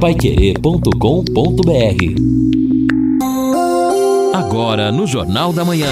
paiquerê.com.br 0.00 0.94
Agora 4.32 4.92
no 4.92 5.08
Jornal 5.08 5.52
da 5.52 5.64
Manhã. 5.64 5.90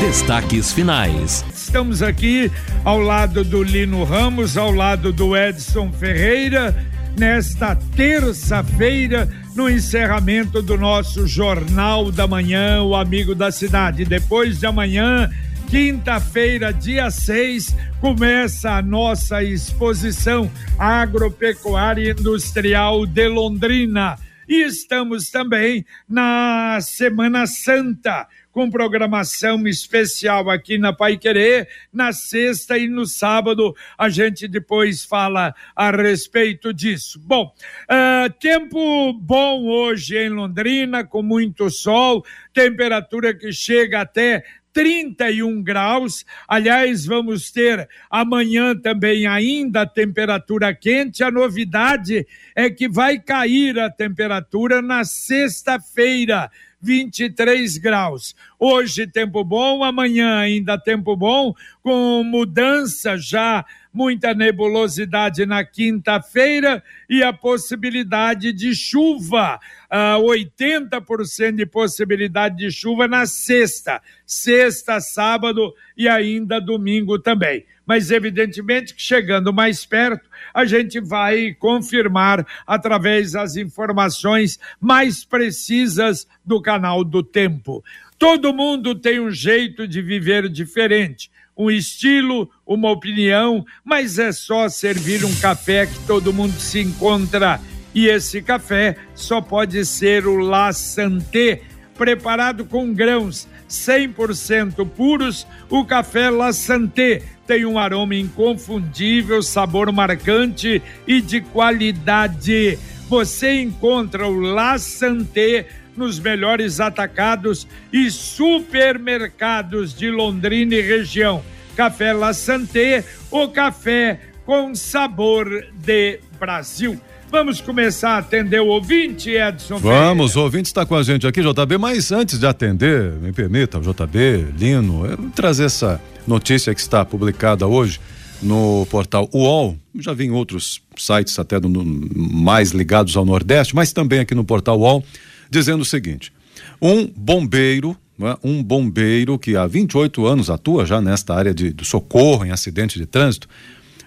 Destaques 0.00 0.72
finais. 0.72 1.44
Estamos 1.54 2.02
aqui 2.02 2.50
ao 2.84 2.98
lado 2.98 3.44
do 3.44 3.62
Lino 3.62 4.02
Ramos, 4.02 4.56
ao 4.56 4.72
lado 4.72 5.12
do 5.12 5.36
Edson 5.36 5.92
Ferreira, 5.92 6.74
nesta 7.16 7.76
terça-feira, 7.94 9.28
no 9.54 9.70
encerramento 9.70 10.60
do 10.60 10.76
nosso 10.76 11.28
Jornal 11.28 12.10
da 12.10 12.26
Manhã, 12.26 12.82
o 12.82 12.96
Amigo 12.96 13.32
da 13.32 13.52
Cidade. 13.52 14.04
Depois 14.04 14.58
de 14.58 14.66
amanhã, 14.66 15.30
quinta-feira, 15.70 16.72
dia 16.72 17.12
6, 17.12 17.76
começa 18.00 18.72
a 18.72 18.82
nossa 18.82 19.40
exposição 19.40 20.50
agropecuária 20.76 22.10
industrial 22.10 23.06
de 23.06 23.28
Londrina. 23.28 24.18
E 24.48 24.64
estamos 24.64 25.30
também 25.30 25.86
na 26.08 26.80
Semana 26.80 27.46
Santa 27.46 28.26
com 28.52 28.68
programação 28.68 29.66
especial 29.66 30.50
aqui 30.50 30.76
na 30.76 30.92
Pai 30.92 31.16
Querer, 31.16 31.68
na 31.92 32.12
sexta 32.12 32.76
e 32.76 32.88
no 32.88 33.06
sábado. 33.06 33.74
A 33.96 34.08
gente 34.08 34.48
depois 34.48 35.04
fala 35.04 35.54
a 35.74 35.90
respeito 35.90 36.74
disso. 36.74 37.20
Bom, 37.20 37.54
uh, 37.84 38.30
tempo 38.40 39.12
bom 39.12 39.66
hoje 39.66 40.16
em 40.16 40.30
Londrina, 40.30 41.04
com 41.04 41.22
muito 41.22 41.70
sol, 41.70 42.24
temperatura 42.52 43.32
que 43.32 43.52
chega 43.52 44.00
até 44.00 44.44
31 44.72 45.62
graus. 45.62 46.24
Aliás, 46.46 47.04
vamos 47.04 47.50
ter 47.50 47.88
amanhã 48.10 48.76
também 48.76 49.26
ainda 49.26 49.86
temperatura 49.86 50.74
quente. 50.74 51.22
A 51.22 51.30
novidade 51.30 52.26
é 52.54 52.70
que 52.70 52.88
vai 52.88 53.18
cair 53.18 53.78
a 53.78 53.90
temperatura 53.90 54.80
na 54.80 55.04
sexta-feira. 55.04 56.50
23 56.80 57.76
graus. 57.78 58.34
Hoje 58.58 59.06
tempo 59.06 59.44
bom, 59.44 59.84
amanhã 59.84 60.38
ainda 60.38 60.78
tempo 60.78 61.16
bom, 61.16 61.54
com 61.82 62.22
mudança 62.24 63.16
já 63.18 63.64
muita 63.92 64.32
nebulosidade 64.34 65.44
na 65.44 65.64
quinta-feira 65.64 66.82
e 67.08 67.22
a 67.22 67.32
possibilidade 67.32 68.52
de 68.52 68.74
chuva, 68.74 69.58
uh, 69.90 70.22
80% 70.22 71.56
de 71.56 71.66
possibilidade 71.66 72.56
de 72.56 72.70
chuva 72.70 73.08
na 73.08 73.26
sexta, 73.26 74.00
sexta, 74.24 75.00
sábado 75.00 75.74
e 75.96 76.08
ainda 76.08 76.60
domingo 76.60 77.18
também. 77.18 77.66
Mas 77.90 78.12
evidentemente 78.12 78.94
que 78.94 79.02
chegando 79.02 79.52
mais 79.52 79.84
perto, 79.84 80.30
a 80.54 80.64
gente 80.64 81.00
vai 81.00 81.52
confirmar 81.54 82.46
através 82.64 83.32
das 83.32 83.56
informações 83.56 84.60
mais 84.80 85.24
precisas 85.24 86.24
do 86.46 86.62
canal 86.62 87.02
do 87.02 87.20
Tempo. 87.20 87.82
Todo 88.16 88.54
mundo 88.54 88.94
tem 88.94 89.18
um 89.18 89.32
jeito 89.32 89.88
de 89.88 90.00
viver 90.00 90.48
diferente 90.48 91.32
um 91.58 91.68
estilo, 91.68 92.48
uma 92.64 92.92
opinião, 92.92 93.66
mas 93.84 94.20
é 94.20 94.30
só 94.30 94.68
servir 94.68 95.24
um 95.24 95.34
café 95.40 95.86
que 95.86 95.98
todo 96.06 96.32
mundo 96.32 96.60
se 96.60 96.78
encontra. 96.78 97.60
E 97.92 98.06
esse 98.06 98.40
café 98.40 98.98
só 99.16 99.40
pode 99.40 99.84
ser 99.84 100.28
o 100.28 100.38
La 100.38 100.72
Santé, 100.72 101.62
preparado 101.98 102.64
com 102.64 102.94
grãos 102.94 103.48
100% 103.68 104.88
puros. 104.90 105.46
O 105.68 105.84
café 105.84 106.30
La 106.30 106.52
Santé 106.52 107.22
tem 107.50 107.66
um 107.66 107.80
aroma 107.80 108.14
inconfundível, 108.14 109.42
sabor 109.42 109.90
marcante 109.90 110.80
e 111.04 111.20
de 111.20 111.40
qualidade. 111.40 112.78
Você 113.08 113.60
encontra 113.60 114.28
o 114.28 114.38
La 114.38 114.78
Santé 114.78 115.66
nos 115.96 116.20
melhores 116.20 116.78
atacados 116.78 117.66
e 117.92 118.08
supermercados 118.08 119.92
de 119.92 120.12
Londrina 120.12 120.76
e 120.76 120.80
região. 120.80 121.42
Café 121.74 122.12
La 122.12 122.32
Santé, 122.32 123.04
o 123.32 123.48
café 123.48 124.20
com 124.46 124.72
sabor 124.72 125.66
de 125.74 126.20
Brasil. 126.38 127.00
Vamos 127.32 127.60
começar 127.60 128.10
a 128.10 128.18
atender 128.18 128.60
o 128.60 128.66
ouvinte, 128.68 129.30
Edson. 129.30 129.78
Vamos, 129.78 130.36
o 130.36 130.42
ouvinte 130.42 130.66
está 130.66 130.86
com 130.86 130.94
a 130.94 131.02
gente 131.02 131.26
aqui, 131.26 131.40
JB, 131.42 131.78
mas 131.78 132.12
antes 132.12 132.38
de 132.38 132.46
atender, 132.46 133.12
me 133.14 133.32
permita, 133.32 133.80
JB, 133.80 134.52
Lino, 134.56 135.30
trazer 135.34 135.64
essa 135.64 136.00
notícia 136.26 136.74
que 136.74 136.80
está 136.80 137.04
publicada 137.04 137.66
hoje 137.66 138.00
no 138.42 138.86
portal 138.90 139.28
UOL, 139.32 139.76
já 139.98 140.12
vi 140.12 140.24
em 140.24 140.30
outros 140.30 140.80
sites 140.96 141.38
até 141.38 141.60
do, 141.60 141.68
mais 141.68 142.70
ligados 142.70 143.16
ao 143.16 143.24
Nordeste, 143.24 143.74
mas 143.74 143.92
também 143.92 144.20
aqui 144.20 144.34
no 144.34 144.44
portal 144.44 144.78
UOL, 144.78 145.04
dizendo 145.50 145.82
o 145.82 145.84
seguinte: 145.84 146.32
um 146.80 147.06
bombeiro, 147.06 147.96
é? 148.20 148.36
um 148.42 148.62
bombeiro 148.62 149.38
que 149.38 149.56
há 149.56 149.66
28 149.66 150.26
anos 150.26 150.50
atua 150.50 150.86
já 150.86 151.00
nesta 151.00 151.34
área 151.34 151.52
de, 151.52 151.72
de 151.72 151.84
socorro 151.84 152.44
em 152.44 152.50
acidente 152.50 152.98
de 152.98 153.06
trânsito, 153.06 153.48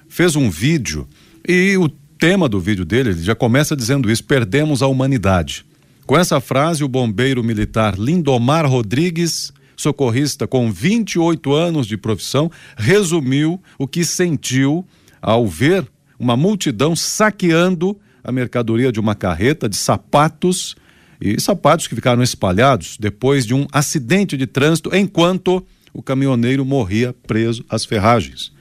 fez 0.07 0.35
um 0.35 0.49
vídeo 0.49 1.07
e 1.47 1.77
o 1.77 1.89
tema 2.17 2.47
do 2.47 2.59
vídeo 2.59 2.85
dele 2.85 3.09
ele 3.09 3.23
já 3.23 3.35
começa 3.35 3.75
dizendo 3.75 4.09
isso: 4.11 4.23
perdemos 4.23 4.81
a 4.81 4.87
humanidade. 4.87 5.65
Com 6.05 6.17
essa 6.17 6.41
frase, 6.41 6.83
o 6.83 6.87
bombeiro 6.87 7.43
militar 7.43 7.97
Lindomar 7.97 8.69
Rodrigues, 8.69 9.53
socorrista 9.83 10.47
com 10.47 10.71
28 10.71 11.53
anos 11.53 11.85
de 11.85 11.97
profissão, 11.97 12.49
resumiu 12.75 13.61
o 13.77 13.87
que 13.87 14.03
sentiu 14.03 14.85
ao 15.21 15.45
ver 15.45 15.85
uma 16.17 16.35
multidão 16.35 16.95
saqueando 16.95 17.97
a 18.23 18.31
mercadoria 18.31 18.91
de 18.91 18.99
uma 18.99 19.13
carreta 19.13 19.67
de 19.67 19.75
sapatos 19.75 20.75
e 21.19 21.39
sapatos 21.39 21.87
que 21.87 21.95
ficaram 21.95 22.23
espalhados 22.23 22.97
depois 22.99 23.45
de 23.45 23.53
um 23.53 23.67
acidente 23.71 24.35
de 24.35 24.47
trânsito 24.47 24.95
enquanto 24.95 25.65
o 25.93 26.01
caminhoneiro 26.01 26.65
morria 26.65 27.13
preso 27.27 27.63
às 27.69 27.85
ferragens. 27.85 28.51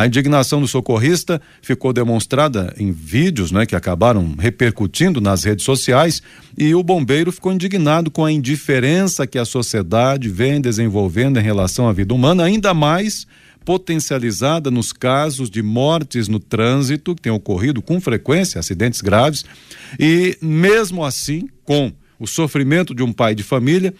A 0.00 0.06
indignação 0.06 0.62
do 0.62 0.66
socorrista 0.66 1.42
ficou 1.60 1.92
demonstrada 1.92 2.74
em 2.78 2.90
vídeos 2.90 3.52
né, 3.52 3.66
que 3.66 3.76
acabaram 3.76 4.34
repercutindo 4.38 5.20
nas 5.20 5.44
redes 5.44 5.62
sociais 5.62 6.22
e 6.56 6.74
o 6.74 6.82
bombeiro 6.82 7.30
ficou 7.30 7.52
indignado 7.52 8.10
com 8.10 8.24
a 8.24 8.32
indiferença 8.32 9.26
que 9.26 9.38
a 9.38 9.44
sociedade 9.44 10.30
vem 10.30 10.58
desenvolvendo 10.58 11.38
em 11.38 11.42
relação 11.42 11.86
à 11.86 11.92
vida 11.92 12.14
humana, 12.14 12.44
ainda 12.44 12.72
mais 12.72 13.26
potencializada 13.62 14.70
nos 14.70 14.90
casos 14.90 15.50
de 15.50 15.62
mortes 15.62 16.28
no 16.28 16.40
trânsito, 16.40 17.14
que 17.14 17.20
tem 17.20 17.30
ocorrido 17.30 17.82
com 17.82 18.00
frequência, 18.00 18.58
acidentes 18.58 19.02
graves, 19.02 19.44
e 19.98 20.34
mesmo 20.40 21.04
assim, 21.04 21.46
com 21.62 21.92
o 22.18 22.26
sofrimento 22.26 22.94
de 22.94 23.02
um 23.02 23.12
pai 23.12 23.34
de 23.34 23.42
família, 23.42 23.92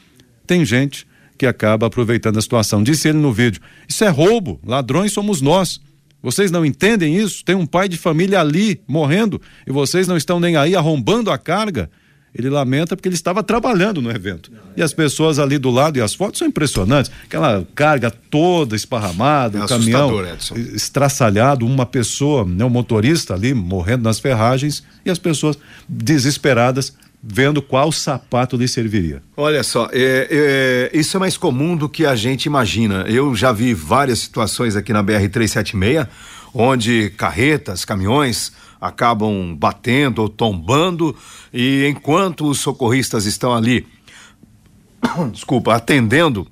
tem 0.47 0.65
gente 0.65 1.07
que 1.37 1.45
acaba 1.45 1.87
aproveitando 1.87 2.39
a 2.39 2.43
situação. 2.43 2.83
Disse 2.83 3.09
ele 3.09 3.19
no 3.19 3.35
vídeo: 3.35 3.61
Isso 3.87 4.03
é 4.03 4.09
roubo, 4.09 4.59
ladrões 4.65 5.13
somos 5.13 5.43
nós. 5.43 5.79
Vocês 6.23 6.51
não 6.51 6.65
entendem 6.65 7.17
isso? 7.17 7.45
Tem 7.45 7.55
um 7.55 7.67
pai 7.67 7.89
de 7.89 7.97
família 7.97 8.41
ali 8.41 8.81
morrendo 8.87 9.41
e 9.67 9.73
vocês 9.73 10.07
não 10.07 10.17
estão 10.17 10.39
nem 10.39 10.57
aí 10.57 10.77
arrombando 10.77 11.31
a 11.31 11.39
carga. 11.39 11.91
Ele 12.33 12.49
lamenta 12.49 12.95
porque 12.95 13.09
ele 13.09 13.17
estava 13.17 13.43
trabalhando 13.43 14.01
no 14.01 14.11
evento. 14.11 14.53
E 14.77 14.83
as 14.83 14.93
pessoas 14.93 15.41
ali 15.41 15.59
do 15.59 15.69
lado, 15.69 15.99
e 15.99 16.01
as 16.01 16.15
fotos 16.15 16.39
são 16.39 16.47
impressionantes. 16.47 17.11
Aquela 17.25 17.67
carga 17.75 18.11
toda 18.11 18.77
esparramada, 18.77 19.59
é 19.59 19.65
o 19.65 19.67
caminhão 19.67 20.25
Edson. 20.25 20.55
estraçalhado, 20.55 21.67
uma 21.67 21.85
pessoa, 21.85 22.45
né, 22.45 22.65
um 22.65 22.71
motorista 22.71 23.35
ali 23.35 23.53
morrendo 23.53 24.05
nas 24.05 24.21
ferragens 24.21 24.85
e 25.05 25.11
as 25.11 25.19
pessoas 25.19 25.59
desesperadas 25.89 26.95
vendo 27.23 27.61
qual 27.61 27.93
sapato 27.93 28.57
lhe 28.57 28.67
serviria. 28.67 29.23
Olha 29.37 29.63
só, 29.63 29.89
é, 29.93 30.91
é, 30.93 30.99
isso 30.99 31.17
é 31.17 31.21
mais 31.21 31.37
comum 31.37 31.77
do 31.77 31.89
que 31.89 32.07
a 32.07 32.17
gente 32.17 32.47
imagina. 32.47 33.05
Eu 33.07 33.35
já 33.35 33.53
vi 33.53 33.75
várias 33.75 34.21
situações 34.21 34.75
aqui 34.75 34.93
na 34.93 35.03
BR 35.03 35.29
376 35.31 36.07
onde 36.53 37.11
carretas, 37.11 37.85
caminhões 37.85 38.53
acabam 38.81 39.55
batendo 39.55 40.23
ou 40.23 40.29
tombando 40.29 41.15
e 41.53 41.87
enquanto 41.87 42.49
os 42.49 42.59
socorristas 42.59 43.27
estão 43.27 43.55
ali, 43.55 43.87
desculpa, 45.31 45.75
atendendo 45.75 46.47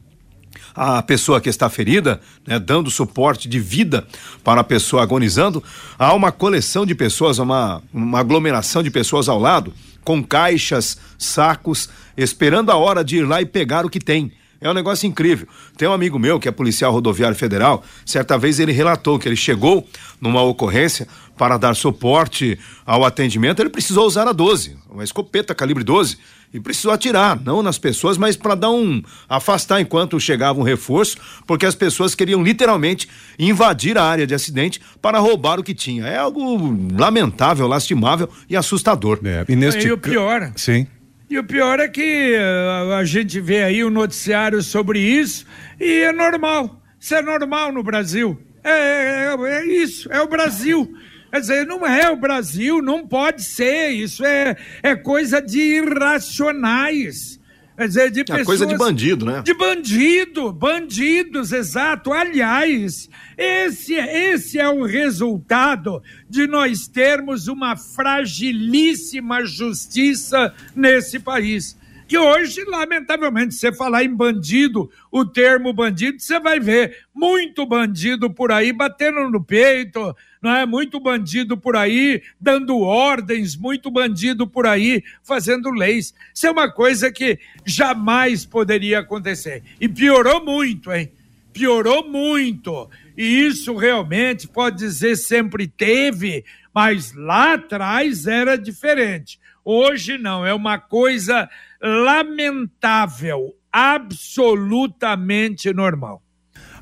a 0.75 1.03
pessoa 1.03 1.41
que 1.41 1.49
está 1.49 1.69
ferida, 1.69 2.21
né, 2.47 2.59
dando 2.59 2.91
suporte 2.91 3.49
de 3.49 3.59
vida 3.59 4.07
para 4.45 4.61
a 4.61 4.65
pessoa 4.65 5.03
agonizando, 5.03 5.65
há 5.99 6.13
uma 6.15 6.31
coleção 6.31 6.87
de 6.87 6.95
pessoas, 6.95 7.39
uma, 7.39 7.83
uma 7.93 8.21
aglomeração 8.21 8.83
de 8.83 8.91
pessoas 8.91 9.29
ao 9.29 9.41
lado 9.41 9.73
com 10.09 10.25
caixas, 10.25 10.97
sacos, 11.19 11.87
esperando 12.17 12.73
a 12.73 12.77
hora 12.77 13.05
de 13.05 13.19
ir 13.19 13.27
lá 13.27 13.43
e 13.43 13.45
pegar 13.45 13.85
o 13.85 13.91
que 13.91 14.01
tem. 14.01 14.33
É 14.59 14.71
um 14.71 14.73
negócio 14.73 15.07
incrível. 15.07 15.47
Tem 15.77 15.87
um 15.87 15.93
amigo 15.93 16.19
meu 16.19 16.41
que 16.41 16.49
é 16.49 16.51
policial 16.51 16.91
rodoviário 16.91 17.37
federal, 17.37 17.85
certa 18.07 18.39
vez 18.39 18.59
ele 18.59 18.73
relatou 18.73 19.19
que 19.19 19.29
ele 19.29 19.37
chegou 19.37 19.87
numa 20.19 20.41
ocorrência 20.43 21.07
para 21.37 21.59
dar 21.59 21.77
suporte 21.77 22.59
ao 22.87 23.05
atendimento, 23.05 23.61
ele 23.61 23.69
precisou 23.69 24.07
usar 24.07 24.27
a 24.27 24.33
12, 24.33 24.79
uma 24.91 25.05
escopeta 25.05 25.55
calibre 25.55 25.85
12, 25.85 26.17
e 26.53 26.61
precisou 26.61 26.93
atirar, 26.93 27.41
não 27.43 27.63
nas 27.63 27.79
pessoas, 27.79 28.17
mas 28.17 28.37
para 28.37 28.55
dar 28.55 28.71
um 28.71 29.03
afastar 29.29 29.81
enquanto 29.81 30.19
chegava 30.19 30.59
um 30.59 30.63
reforço, 30.63 31.17
porque 31.47 31.67
as 31.67 31.75
pessoas 31.75 32.15
queriam 32.15 32.43
literalmente 32.43 33.09
invadir 33.39 33.99
a 33.99 34.05
área 34.05 34.27
de 34.27 34.35
acidente 34.35 34.81
para 35.01 35.19
roubar 35.19 35.59
o 35.59 35.63
que 35.63 35.75
tinha. 35.75 36.07
É 36.07 36.19
algo 36.19 36.77
lamentável, 36.99 37.67
lastimável 37.67 38.29
e 38.49 38.57
assustador. 38.57 39.21
É, 39.25 39.45
e, 39.49 39.57
neste... 39.57 39.87
e 39.87 39.93
o 39.93 39.99
pior. 39.99 40.53
Sim. 40.57 40.87
E 41.31 41.39
o 41.39 41.45
pior 41.45 41.79
é 41.79 41.89
que 41.89 42.37
uh, 42.37 42.95
a 42.95 43.05
gente 43.05 43.39
vê 43.39 43.63
aí 43.63 43.85
o 43.85 43.91
noticiário 43.91 44.63
sobre 44.63 44.99
isso 44.99 45.45
e 45.79 46.01
é 46.01 46.13
normal. 46.13 46.81
Isso 46.99 47.15
é 47.15 47.21
normal 47.21 47.71
no 47.71 47.83
Brasil. 47.83 48.39
É, 48.65 48.71
é, 48.71 49.37
é 49.37 49.67
isso, 49.67 50.11
é 50.11 50.21
o 50.23 50.29
Brasil. 50.29 50.91
Quer 51.31 51.41
dizer, 51.41 51.67
não 51.67 51.87
é 51.87 52.11
o 52.11 52.17
Brasil, 52.17 52.81
não 52.81 53.07
pode 53.07 53.45
ser. 53.45 53.91
Isso 53.91 54.25
é, 54.25 54.57
é 54.83 54.97
coisa 54.97 55.43
de 55.43 55.61
irracionais. 55.61 57.39
Quer 57.79 57.87
dizer, 57.87 58.11
de 58.11 58.21
é 58.21 58.25
pessoas. 58.25 58.47
coisa 58.47 58.67
de 58.67 58.77
bandido, 58.77 59.25
né? 59.25 59.41
De 59.45 59.55
bandido, 59.55 60.53
bandidos, 60.53 61.53
exato. 61.53 62.13
Aliás, 62.13 63.09
esse, 63.37 63.95
esse 63.95 64.59
é 64.59 64.69
o 64.69 64.85
resultado 64.85 66.03
de 66.29 66.49
nós 66.49 66.89
termos 66.89 67.47
uma 67.47 67.77
fragilíssima 67.77 69.45
justiça 69.45 70.53
nesse 70.75 71.21
país. 71.21 71.79
Que 72.09 72.19
hoje, 72.19 72.65
lamentavelmente, 72.65 73.55
você 73.55 73.71
falar 73.71 74.03
em 74.03 74.13
bandido, 74.13 74.91
o 75.13 75.25
termo 75.25 75.73
bandido, 75.73 76.19
você 76.19 76.41
vai 76.41 76.59
ver 76.59 77.05
muito 77.15 77.65
bandido 77.65 78.29
por 78.29 78.51
aí 78.51 78.73
batendo 78.73 79.31
no 79.31 79.45
peito, 79.45 80.17
não 80.43 80.55
é? 80.55 80.67
Muito 80.67 81.01
bandido 81.01 81.57
por 81.57 81.77
aí 81.77 82.23
dando 82.41 82.79
ordens, 82.79 83.57
muito 83.57 83.91
bandido 83.91 84.47
por 84.47 84.67
aí 84.67 85.03
fazendo 85.23 85.71
leis. 85.71 86.15
Isso 86.35 86.47
é 86.47 86.51
uma 86.51 86.71
coisa 86.71 87.11
que 87.11 87.39
jamais 87.67 88.45
poderia 88.45 89.01
acontecer. 89.01 89.63
E 89.81 89.89
piorou 89.89 90.45
muito, 90.45 90.93
hein? 90.93 91.11
Piorou 91.53 92.09
muito. 92.09 92.89
E 93.17 93.47
isso 93.47 93.77
realmente 93.77 94.47
pode 94.47 94.77
dizer 94.77 95.17
sempre 95.17 95.67
teve, 95.67 96.45
mas 96.73 97.13
lá 97.15 97.55
atrás 97.55 98.27
era 98.27 98.57
diferente. 98.57 99.41
Hoje 99.65 100.17
não, 100.17 100.47
é 100.47 100.55
uma 100.55 100.79
coisa 100.79 101.51
lamentável, 101.83 103.57
absolutamente 103.73 105.73
normal. 105.73 106.23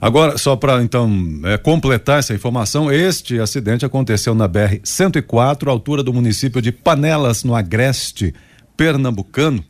Agora, 0.01 0.37
só 0.37 0.57
para 0.57 0.83
então 0.83 1.11
é, 1.45 1.57
completar 1.57 2.19
essa 2.19 2.35
informação, 2.35 2.93
este 2.93 3.41
acidente 3.41 3.85
aconteceu 3.85 4.35
na 4.35 4.47
BR 4.47 4.79
104, 4.83 5.71
altura 5.71 6.03
do 6.03 6.13
município 6.13 6.61
de 6.61 6.71
Panelas, 6.71 7.45
no 7.45 7.55
Agreste 7.55 8.35
Pernambucano, 8.77 9.65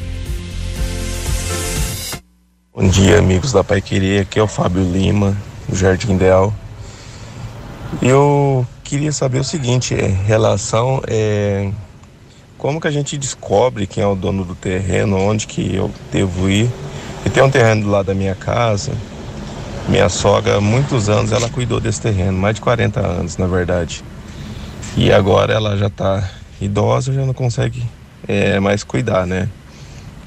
Bom 2.79 2.89
dia, 2.89 3.19
amigos 3.19 3.53
da 3.53 3.65
Pai 3.65 3.81
Querer. 3.81 4.21
Aqui 4.21 4.39
é 4.39 4.43
o 4.43 4.47
Fábio 4.47 4.83
Lima, 4.83 5.35
do 5.67 5.75
Jardim 5.75 6.13
Ideal. 6.13 6.53
Eu 8.03 8.67
queria 8.85 9.13
saber 9.13 9.39
o 9.39 9.45
seguinte, 9.45 9.95
é, 9.95 10.07
relação 10.07 11.01
é 11.07 11.71
como 12.59 12.79
que 12.79 12.87
a 12.87 12.91
gente 12.91 13.17
descobre 13.17 13.87
quem 13.87 14.05
é 14.05 14.07
o 14.07 14.15
dono 14.15 14.45
do 14.45 14.55
terreno, 14.55 15.17
onde 15.17 15.47
que 15.47 15.75
eu 15.75 15.91
devo 16.13 16.51
ir. 16.51 16.69
E 17.25 17.31
tem 17.31 17.43
um 17.43 17.51
terreno 17.51 17.85
do 17.85 17.89
lado 17.89 18.09
da 18.09 18.15
minha 18.15 18.35
casa. 18.35 18.93
Minha 19.89 20.11
sogra, 20.11 20.59
há 20.59 20.61
muitos 20.61 21.09
anos, 21.09 21.33
ela 21.33 21.49
cuidou 21.49 21.81
desse 21.81 22.03
terreno, 22.03 22.37
mais 22.37 22.57
de 22.57 22.61
40 22.61 23.01
anos, 23.01 23.39
na 23.39 23.47
verdade. 23.47 24.05
E 24.99 25.11
agora 25.11 25.55
ela 25.55 25.79
já 25.79 25.87
está 25.87 26.29
idosa, 26.61 27.11
já 27.11 27.25
não 27.25 27.33
consegue 27.33 27.83
é, 28.29 28.61
mais 28.61 28.85
cuidar, 28.85 29.27
né? 29.27 29.49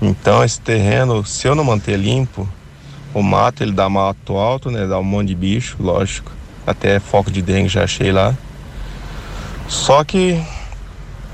Então 0.02 0.44
esse 0.44 0.60
terreno, 0.62 1.26
se 1.26 1.48
eu 1.48 1.56
não 1.56 1.64
manter 1.64 1.98
limpo, 1.98 2.48
o 3.14 3.22
mato 3.22 3.64
ele 3.64 3.72
dá 3.72 3.90
mato 3.90 4.38
alto, 4.38 4.72
né? 4.72 4.88
Dá 4.88 5.00
um 5.00 5.04
monte 5.04 5.28
de 5.30 5.36
bicho, 5.36 5.78
lógico. 5.80 6.32
Até 6.66 7.00
foco 7.00 7.32
de 7.32 7.42
dengue 7.42 7.68
já 7.68 7.84
achei 7.84 8.12
lá. 8.12 8.36
Só 9.68 10.04
que 10.04 10.42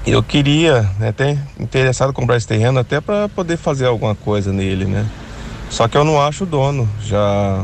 eu 0.06 0.22
queria, 0.22 0.90
né, 1.00 1.10
até 1.10 1.38
interessado 1.60 2.10
em 2.10 2.14
comprar 2.14 2.38
esse 2.38 2.48
terreno 2.48 2.80
até 2.80 3.02
para 3.02 3.28
poder 3.30 3.58
fazer 3.58 3.86
alguma 3.86 4.16
coisa 4.16 4.52
nele, 4.52 4.86
né? 4.86 5.06
Só 5.70 5.88
que 5.88 5.98
eu 5.98 6.04
não 6.04 6.22
acho 6.22 6.44
o 6.44 6.48
dono. 6.48 6.88
Já 7.02 7.64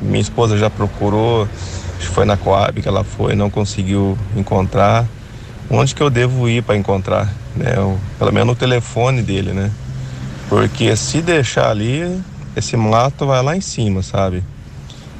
minha 0.00 0.20
esposa 0.20 0.56
já 0.56 0.70
procurou, 0.70 1.48
foi 2.12 2.24
na 2.24 2.36
Coab 2.36 2.80
que 2.80 2.88
ela 2.88 3.02
foi, 3.02 3.34
não 3.34 3.50
conseguiu 3.50 4.16
encontrar. 4.36 5.06
Onde 5.70 5.94
que 5.94 6.02
eu 6.02 6.10
devo 6.10 6.48
ir 6.48 6.62
para 6.62 6.76
encontrar, 6.76 7.32
né? 7.56 7.78
O, 7.78 7.98
pelo 8.18 8.32
menos 8.32 8.54
o 8.54 8.56
telefone 8.56 9.22
dele, 9.22 9.52
né? 9.52 9.70
Porque 10.48 10.94
se 10.96 11.20
deixar 11.20 11.70
ali, 11.70 12.22
esse 12.56 12.76
mato 12.76 13.26
vai 13.26 13.42
lá 13.42 13.56
em 13.56 13.60
cima, 13.60 14.02
sabe? 14.02 14.42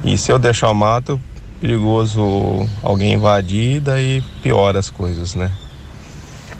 E 0.04 0.18
se 0.18 0.30
eu 0.30 0.38
deixar 0.38 0.70
o 0.70 0.74
mato, 0.74 1.20
perigoso 1.60 2.68
alguém 2.82 3.14
invadir, 3.14 3.80
daí 3.80 4.22
piora 4.42 4.78
as 4.78 4.90
coisas, 4.90 5.34
né? 5.34 5.50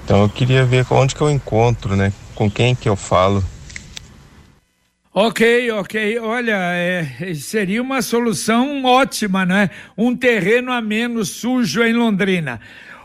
Então 0.04 0.22
eu 0.22 0.28
queria 0.28 0.64
ver 0.64 0.86
onde 0.90 1.14
que 1.14 1.20
eu 1.20 1.30
encontro, 1.30 1.94
né? 1.94 2.12
Com 2.34 2.50
quem 2.50 2.74
que 2.74 2.88
eu 2.88 2.96
falo. 2.96 3.44
Ok, 5.12 5.70
ok. 5.70 6.18
Olha, 6.18 6.56
é, 6.72 7.34
seria 7.34 7.80
uma 7.80 8.02
solução 8.02 8.84
ótima, 8.84 9.46
não 9.46 9.54
é? 9.54 9.70
Um 9.96 10.16
terreno 10.16 10.72
a 10.72 10.80
menos 10.80 11.28
sujo 11.30 11.84
em 11.84 11.92
Londrina. 11.92 12.60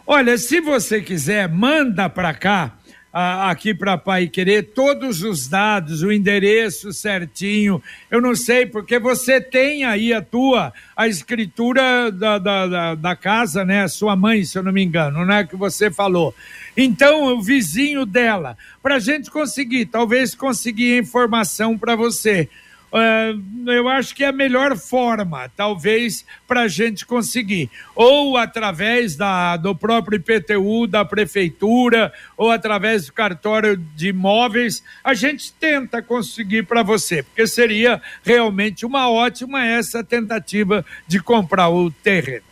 Olha, 0.08 0.38
se 0.38 0.60
você 0.60 1.02
quiser, 1.02 1.48
manda 1.48 2.10
para 2.10 2.34
cá 2.34 2.79
aqui 3.12 3.74
para 3.74 3.98
Pai 3.98 4.28
Querer 4.28 4.64
todos 4.74 5.24
os 5.24 5.48
dados, 5.48 6.04
o 6.04 6.12
endereço 6.12 6.94
certinho. 6.94 7.82
Eu 8.10 8.22
não 8.22 8.36
sei, 8.36 8.66
porque 8.66 9.00
você 9.00 9.42
tem 9.42 9.84
aí 9.84 10.14
a 10.14 10.22
tua, 10.22 10.72
a 10.96 11.08
escritura 11.08 12.12
da, 12.12 12.38
da, 12.38 12.68
da, 12.68 12.96
da 12.96 13.16
casa, 13.16 13.66
né? 13.66 13.84
A 13.84 13.88
sua 13.88 14.16
mãe, 14.16 14.44
se 14.46 14.58
eu 14.58 14.64
não 14.64 14.72
me 14.72 14.84
engano, 14.84 15.26
né? 15.26 15.44
Que 15.44 15.56
você 15.56 15.90
falou. 15.90 16.34
Então, 16.78 17.36
o 17.36 17.42
vizinho 17.42 18.06
dela, 18.06 18.58
para 18.82 18.96
a 18.96 19.00
gente 19.00 19.30
conseguir, 19.30 19.88
talvez 19.88 20.36
conseguir 20.36 20.98
informação 20.98 21.78
para 21.78 21.96
você. 21.96 22.48
Uh, 22.92 23.70
eu 23.70 23.88
acho 23.88 24.16
que 24.16 24.24
é 24.24 24.28
a 24.28 24.32
melhor 24.32 24.76
forma, 24.76 25.50
talvez, 25.56 26.26
para 26.48 26.62
a 26.62 26.68
gente 26.68 27.06
conseguir. 27.06 27.70
Ou 27.96 28.36
através 28.36 29.16
da, 29.16 29.58
do 29.58 29.76
próprio 29.76 30.18
IPTU, 30.18 30.88
da 30.88 31.06
prefeitura, 31.06 32.12
ou 32.36 32.52
através 32.52 33.06
do 33.06 33.14
cartório 33.14 33.78
de 33.78 34.10
imóveis, 34.10 34.84
a 35.04 35.14
gente 35.14 35.54
tenta 35.54 36.02
conseguir 36.02 36.64
para 36.64 36.82
você, 36.82 37.22
porque 37.22 37.46
seria 37.46 38.02
realmente 38.24 38.86
uma 38.86 39.10
ótima 39.10 39.64
essa 39.66 40.04
tentativa 40.04 40.84
de 41.08 41.20
comprar 41.20 41.70
o 41.70 41.92
terreno. 41.92 42.50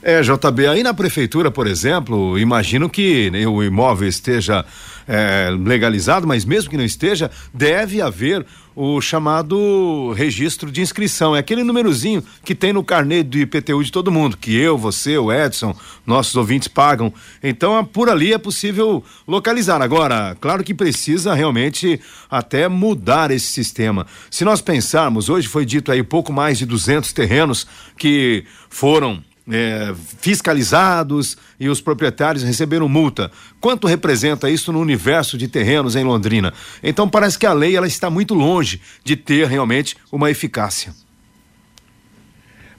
É, 0.00 0.20
JB, 0.22 0.68
aí 0.68 0.82
na 0.82 0.94
prefeitura, 0.94 1.50
por 1.50 1.66
exemplo, 1.66 2.38
imagino 2.38 2.88
que 2.88 3.30
o 3.48 3.64
imóvel 3.64 4.08
esteja 4.08 4.64
é, 5.08 5.48
legalizado, 5.50 6.26
mas 6.26 6.44
mesmo 6.44 6.68
que 6.68 6.76
não 6.76 6.84
esteja, 6.84 7.30
deve 7.52 8.02
haver 8.02 8.44
o 8.76 9.00
chamado 9.00 10.12
registro 10.12 10.70
de 10.70 10.80
inscrição. 10.80 11.34
É 11.34 11.40
aquele 11.40 11.64
númerozinho 11.64 12.22
que 12.44 12.54
tem 12.54 12.72
no 12.72 12.84
carnê 12.84 13.24
do 13.24 13.36
IPTU 13.36 13.82
de 13.82 13.90
todo 13.90 14.12
mundo, 14.12 14.36
que 14.36 14.54
eu, 14.54 14.78
você, 14.78 15.18
o 15.18 15.32
Edson, 15.32 15.74
nossos 16.06 16.36
ouvintes 16.36 16.68
pagam. 16.68 17.12
Então, 17.42 17.84
por 17.84 18.08
ali 18.08 18.32
é 18.32 18.38
possível 18.38 19.02
localizar. 19.26 19.82
Agora, 19.82 20.36
claro 20.40 20.62
que 20.62 20.72
precisa 20.72 21.34
realmente 21.34 22.00
até 22.30 22.68
mudar 22.68 23.32
esse 23.32 23.48
sistema. 23.48 24.06
Se 24.30 24.44
nós 24.44 24.60
pensarmos, 24.60 25.28
hoje 25.28 25.48
foi 25.48 25.66
dito 25.66 25.90
aí 25.90 26.04
pouco 26.04 26.32
mais 26.32 26.58
de 26.58 26.64
200 26.64 27.12
terrenos 27.12 27.66
que 27.96 28.44
foram 28.70 29.24
é, 29.50 29.94
fiscalizados 30.20 31.36
e 31.58 31.68
os 31.68 31.80
proprietários 31.80 32.42
receberam 32.44 32.88
multa. 32.88 33.30
Quanto 33.60 33.86
representa 33.86 34.50
isso 34.50 34.72
no 34.72 34.80
universo 34.80 35.38
de 35.38 35.48
terrenos 35.48 35.96
em 35.96 36.04
Londrina? 36.04 36.52
Então 36.82 37.08
parece 37.08 37.38
que 37.38 37.46
a 37.46 37.52
lei 37.52 37.76
ela 37.76 37.86
está 37.86 38.10
muito 38.10 38.34
longe 38.34 38.80
de 39.04 39.16
ter 39.16 39.46
realmente 39.46 39.96
uma 40.12 40.30
eficácia. 40.30 40.94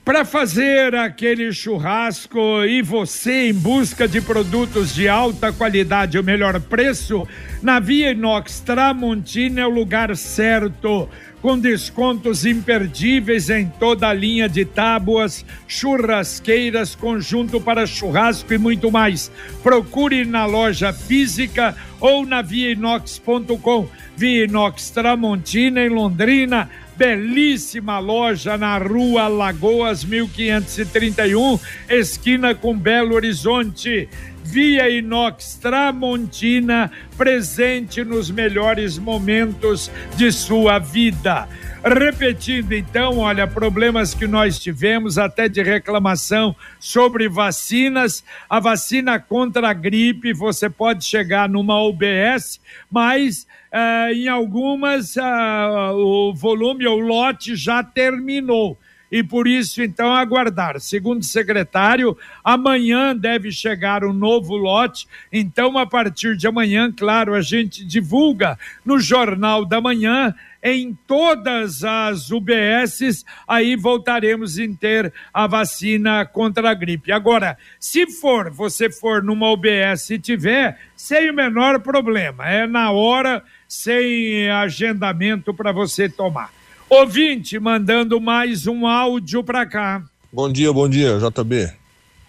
Para 0.10 0.26
fazer 0.26 0.96
aquele 0.96 1.54
churrasco 1.54 2.66
e 2.66 2.82
você 2.82 3.50
em 3.50 3.54
busca 3.54 4.08
de 4.08 4.20
produtos 4.20 4.96
de 4.96 5.08
alta 5.08 5.54
qualidade 5.54 6.18
e 6.18 6.20
o 6.20 6.24
melhor 6.24 6.60
preço, 6.60 7.28
na 7.62 7.80
Via 7.80 8.10
Inox 8.10 8.60
Tramontina 8.60 9.62
é 9.62 9.68
o 9.68 9.70
lugar 9.70 10.18
certo 10.18 11.08
com 11.44 11.60
descontos 11.60 12.44
imperdíveis 12.44 13.52
em 13.52 13.68
toda 13.80 14.10
a 14.10 14.14
linha 14.14 14.50
de 14.50 14.66
tábuas, 14.66 15.46
churrasqueiras, 15.68 16.96
conjunto 16.96 17.62
para 17.62 17.86
churrasco 17.86 18.52
e 18.52 18.58
muito 18.58 18.92
mais. 18.92 19.32
Procure 19.62 20.26
na 20.26 20.48
loja 20.48 20.92
física 20.92 21.76
ou 22.02 22.26
na 22.26 22.42
viainox.com. 22.42 23.88
Via 24.18 24.46
Inox 24.46 24.90
Tramontina 24.90 25.82
em 25.82 25.90
Londrina, 25.90 26.68
belíssima 27.00 27.98
loja 27.98 28.58
na 28.58 28.78
rua 28.78 29.30
Lagoas 29.30 30.04
1531, 30.04 31.58
esquina 31.90 32.54
com 32.54 32.78
Belo 32.78 33.16
Horizonte. 33.16 34.10
Via 34.44 34.90
Inox 34.90 35.60
Tramontina, 35.62 36.92
presente 37.16 38.04
nos 38.04 38.32
melhores 38.32 38.98
momentos 38.98 39.90
de 40.18 40.32
sua 40.32 40.80
vida. 40.80 41.48
Repetindo 41.84 42.74
então, 42.74 43.20
olha, 43.20 43.48
problemas 43.48 44.14
que 44.14 44.28
nós 44.28 44.60
tivemos 44.60 45.18
até 45.18 45.48
de 45.48 45.62
reclamação 45.62 46.54
sobre 46.80 47.30
vacinas. 47.30 48.24
A 48.50 48.60
vacina 48.60 49.20
contra 49.20 49.70
a 49.70 49.74
gripe, 49.74 50.34
você 50.34 50.70
pode 50.70 51.06
chegar 51.06 51.48
numa 51.48 51.82
UBS, 51.82 52.60
mas 52.92 53.48
uh, 53.74 54.14
em 54.14 54.28
algumas 54.28 55.16
uh, 55.16 55.94
o 55.96 56.34
volume 56.34 56.86
ou 56.88 57.00
lote 57.00 57.56
já 57.56 57.84
terminou 57.84 58.78
e 59.12 59.24
por 59.24 59.48
isso, 59.48 59.82
então, 59.82 60.14
aguardar. 60.14 60.80
Segundo 60.80 61.22
o 61.22 61.26
secretário, 61.26 62.16
amanhã 62.44 63.16
deve 63.16 63.52
chegar 63.52 64.04
um 64.04 64.14
novo 64.14 64.56
lote. 64.56 65.08
Então, 65.32 65.78
a 65.78 65.86
partir 65.86 66.38
de 66.38 66.48
amanhã, 66.48 66.92
claro, 66.92 67.34
a 67.34 67.42
gente 67.42 67.84
divulga 67.84 68.58
no 68.86 69.00
Jornal 69.00 69.66
da 69.66 69.82
Manhã 69.82 70.36
em 70.62 70.98
todas 71.08 71.84
as 71.84 72.32
UBSs, 72.32 73.24
aí 73.48 73.78
voltaremos 73.78 74.60
a 74.60 74.68
ter 74.78 75.14
a 75.34 75.48
vacina 75.48 76.26
contra 76.26 76.70
a 76.70 76.74
gripe. 76.74 77.12
Agora, 77.12 77.58
se 77.80 78.06
for, 78.12 78.52
você 78.52 78.92
for 78.92 79.24
numa 79.24 79.50
UBS 79.52 80.10
e 80.10 80.20
tiver, 80.20 80.78
sem 80.96 81.32
o 81.32 81.34
menor 81.34 81.80
problema, 81.80 82.46
é 82.46 82.68
na 82.68 82.92
hora, 82.92 83.42
sem 83.70 84.50
agendamento 84.50 85.54
para 85.54 85.72
você 85.72 86.10
tomar. 86.10 86.52
Ouvinte 86.90 87.60
mandando 87.60 88.20
mais 88.20 88.66
um 88.66 88.88
áudio 88.88 89.44
para 89.44 89.64
cá. 89.64 90.04
Bom 90.34 90.52
dia, 90.52 90.74
bom 90.74 90.90
dia, 90.90 91.20
JB. 91.20 91.72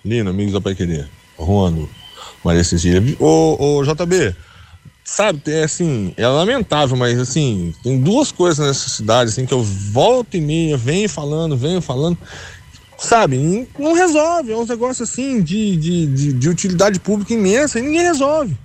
Lino, 0.05 0.29
amigos 0.29 0.53
da 0.53 0.61
Pai 0.61 0.75
Querer. 0.75 1.09
Juano, 1.39 1.89
Maria 2.45 2.63
Cecília. 2.63 3.03
Ô, 3.19 3.57
ô, 3.59 3.83
JB, 3.83 4.37
sabe, 5.03 5.41
é 5.47 5.65
assim, 5.65 6.13
é 6.15 6.27
lamentável, 6.29 6.95
mas 6.95 7.19
assim, 7.19 7.75
tem 7.83 7.99
duas 7.99 8.31
coisas 8.31 8.67
nessa 8.67 8.91
cidade, 8.91 9.31
assim, 9.31 9.47
que 9.47 9.55
eu 9.55 9.63
volto 9.63 10.37
e 10.37 10.43
meia, 10.43 10.77
venho 10.77 11.09
falando, 11.09 11.57
venho 11.57 11.81
falando, 11.81 12.19
sabe, 12.99 13.67
não 13.79 13.95
resolve, 13.95 14.53
é 14.53 14.57
uns 14.57 14.69
negócios 14.69 15.09
assim 15.09 15.41
de, 15.43 15.75
de, 15.77 16.07
de, 16.07 16.33
de 16.35 16.49
utilidade 16.51 17.01
pública 17.01 17.33
imensa 17.33 17.79
e 17.79 17.83
ninguém 17.83 18.03
resolve. 18.03 18.59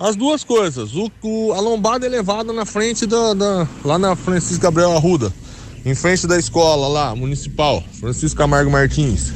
As 0.00 0.16
duas 0.16 0.42
coisas. 0.42 0.94
O, 0.94 1.12
o, 1.22 1.52
a 1.52 1.60
lombada 1.60 2.06
elevada 2.06 2.54
na 2.54 2.64
frente 2.64 3.04
da, 3.04 3.34
da, 3.34 3.68
Lá 3.84 3.98
na 3.98 4.16
Francisco 4.16 4.62
Gabriel 4.62 4.96
Arruda. 4.96 5.30
Em 5.84 5.94
frente 5.94 6.26
da 6.26 6.38
escola 6.38 6.88
lá, 6.88 7.14
municipal. 7.14 7.84
Francisco 8.00 8.38
Camargo 8.38 8.70
Martins. 8.70 9.30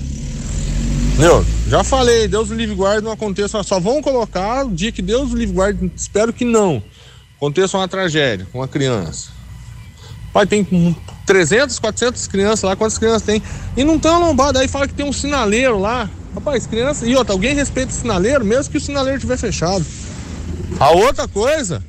Meu, 1.18 1.44
já 1.68 1.84
falei, 1.84 2.26
Deus 2.26 2.48
livre 2.48 2.74
guarde 2.74 3.04
não 3.04 3.12
aconteça. 3.12 3.62
Só 3.62 3.78
vão 3.78 4.00
colocar 4.00 4.64
o 4.64 4.70
dia 4.70 4.90
que 4.90 5.02
Deus 5.02 5.32
livre 5.32 5.54
guarde, 5.54 5.92
espero 5.94 6.32
que 6.32 6.46
não. 6.46 6.82
Aconteça 7.36 7.76
uma 7.76 7.86
tragédia 7.86 8.46
com 8.50 8.60
uma 8.60 8.68
criança. 8.68 9.28
Pai, 10.32 10.46
tem 10.46 10.66
300, 11.26 11.78
400 11.78 12.26
crianças 12.26 12.62
lá, 12.62 12.74
quantas 12.74 12.96
crianças 12.96 13.22
tem? 13.22 13.42
E 13.76 13.84
não 13.84 13.98
tem 13.98 14.10
uma 14.10 14.26
lombada, 14.28 14.60
aí 14.60 14.66
fala 14.66 14.88
que 14.88 14.94
tem 14.94 15.04
um 15.06 15.12
sinaleiro 15.12 15.78
lá. 15.78 16.08
Rapaz, 16.34 16.66
criança. 16.66 17.06
E 17.06 17.14
outra, 17.14 17.34
alguém 17.34 17.54
respeita 17.54 17.92
o 17.92 17.94
sinaleiro, 17.94 18.44
mesmo 18.46 18.72
que 18.72 18.78
o 18.78 18.80
sinaleiro 18.80 19.18
estiver 19.18 19.36
fechado. 19.36 19.84
A 20.78 20.90
outra 20.90 21.28
coisa 21.28 21.82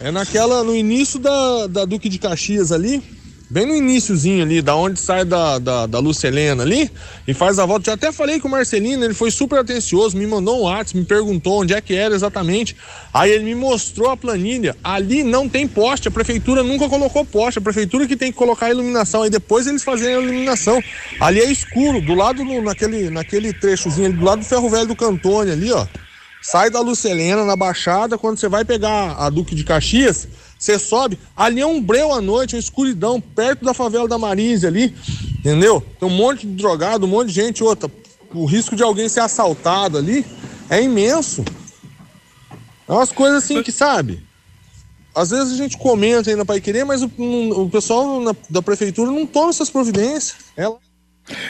é 0.00 0.10
naquela, 0.10 0.64
no 0.64 0.74
início 0.74 1.18
da, 1.18 1.66
da 1.66 1.84
Duque 1.84 2.08
de 2.08 2.18
Caxias 2.18 2.72
ali, 2.72 3.02
bem 3.50 3.66
no 3.66 3.76
iníciozinho 3.76 4.42
ali, 4.42 4.60
da 4.60 4.74
onde 4.74 4.98
sai 4.98 5.24
da, 5.24 5.58
da, 5.58 5.86
da 5.86 5.98
Lúcia 5.98 6.28
Helena 6.28 6.62
ali, 6.62 6.90
e 7.28 7.32
faz 7.32 7.58
a 7.58 7.66
volta. 7.66 7.86
Já 7.86 7.92
até 7.92 8.10
falei 8.10 8.40
com 8.40 8.48
o 8.48 8.50
Marcelino, 8.50 9.04
ele 9.04 9.14
foi 9.14 9.30
super 9.30 9.60
atencioso, 9.60 10.16
me 10.16 10.26
mandou 10.26 10.58
um 10.58 10.62
WhatsApp, 10.62 10.98
me 10.98 11.04
perguntou 11.04 11.62
onde 11.62 11.74
é 11.74 11.80
que 11.80 11.94
era 11.94 12.14
exatamente. 12.14 12.74
Aí 13.12 13.30
ele 13.30 13.44
me 13.44 13.54
mostrou 13.54 14.10
a 14.10 14.16
planilha. 14.16 14.76
Ali 14.82 15.22
não 15.22 15.48
tem 15.48 15.68
poste, 15.68 16.08
a 16.08 16.10
prefeitura 16.10 16.62
nunca 16.62 16.88
colocou 16.88 17.24
poste, 17.24 17.58
a 17.58 17.62
prefeitura 17.62 18.06
que 18.06 18.16
tem 18.16 18.32
que 18.32 18.38
colocar 18.38 18.66
a 18.66 18.70
iluminação, 18.70 19.22
aí 19.22 19.30
depois 19.30 19.66
eles 19.66 19.84
fazem 19.84 20.08
a 20.08 20.20
iluminação. 20.20 20.82
Ali 21.20 21.40
é 21.40 21.50
escuro, 21.50 22.00
do 22.00 22.14
lado, 22.14 22.44
no, 22.44 22.60
naquele, 22.62 23.10
naquele 23.10 23.52
trechozinho 23.52 24.08
ali, 24.08 24.16
do 24.16 24.24
lado 24.24 24.40
do 24.40 24.44
ferro 24.44 24.68
velho 24.68 24.88
do 24.88 24.96
Cantone 24.96 25.52
ali, 25.52 25.70
ó. 25.70 25.86
Sai 26.46 26.68
da 26.68 26.78
Lucelena, 26.80 27.42
na 27.42 27.56
Baixada, 27.56 28.18
quando 28.18 28.38
você 28.38 28.50
vai 28.50 28.66
pegar 28.66 29.12
a 29.12 29.30
Duque 29.30 29.54
de 29.54 29.64
Caxias, 29.64 30.28
você 30.58 30.78
sobe, 30.78 31.18
ali 31.34 31.62
é 31.62 31.66
um 31.66 31.80
breu 31.80 32.12
à 32.12 32.20
noite, 32.20 32.54
uma 32.54 32.60
escuridão, 32.60 33.18
perto 33.18 33.64
da 33.64 33.72
favela 33.72 34.06
da 34.06 34.18
Marise 34.18 34.66
ali, 34.66 34.94
entendeu? 35.38 35.82
Tem 35.98 36.06
um 36.06 36.12
monte 36.12 36.46
de 36.46 36.52
drogado, 36.52 37.06
um 37.06 37.08
monte 37.08 37.28
de 37.28 37.32
gente, 37.32 37.64
outra. 37.64 37.90
O 38.34 38.44
risco 38.44 38.76
de 38.76 38.82
alguém 38.82 39.08
ser 39.08 39.20
assaltado 39.20 39.96
ali 39.96 40.22
é 40.68 40.82
imenso. 40.82 41.42
É 42.86 42.92
umas 42.92 43.10
coisas 43.10 43.42
assim 43.42 43.62
que, 43.62 43.72
sabe? 43.72 44.22
Às 45.14 45.30
vezes 45.30 45.54
a 45.54 45.56
gente 45.56 45.78
comenta 45.78 46.28
ainda 46.28 46.44
para 46.44 46.60
querer, 46.60 46.84
mas 46.84 47.00
o, 47.00 47.10
o 47.16 47.70
pessoal 47.70 48.20
na, 48.20 48.36
da 48.50 48.60
prefeitura 48.60 49.10
não 49.10 49.24
toma 49.24 49.48
essas 49.48 49.70
providências. 49.70 50.36
Ela... 50.54 50.76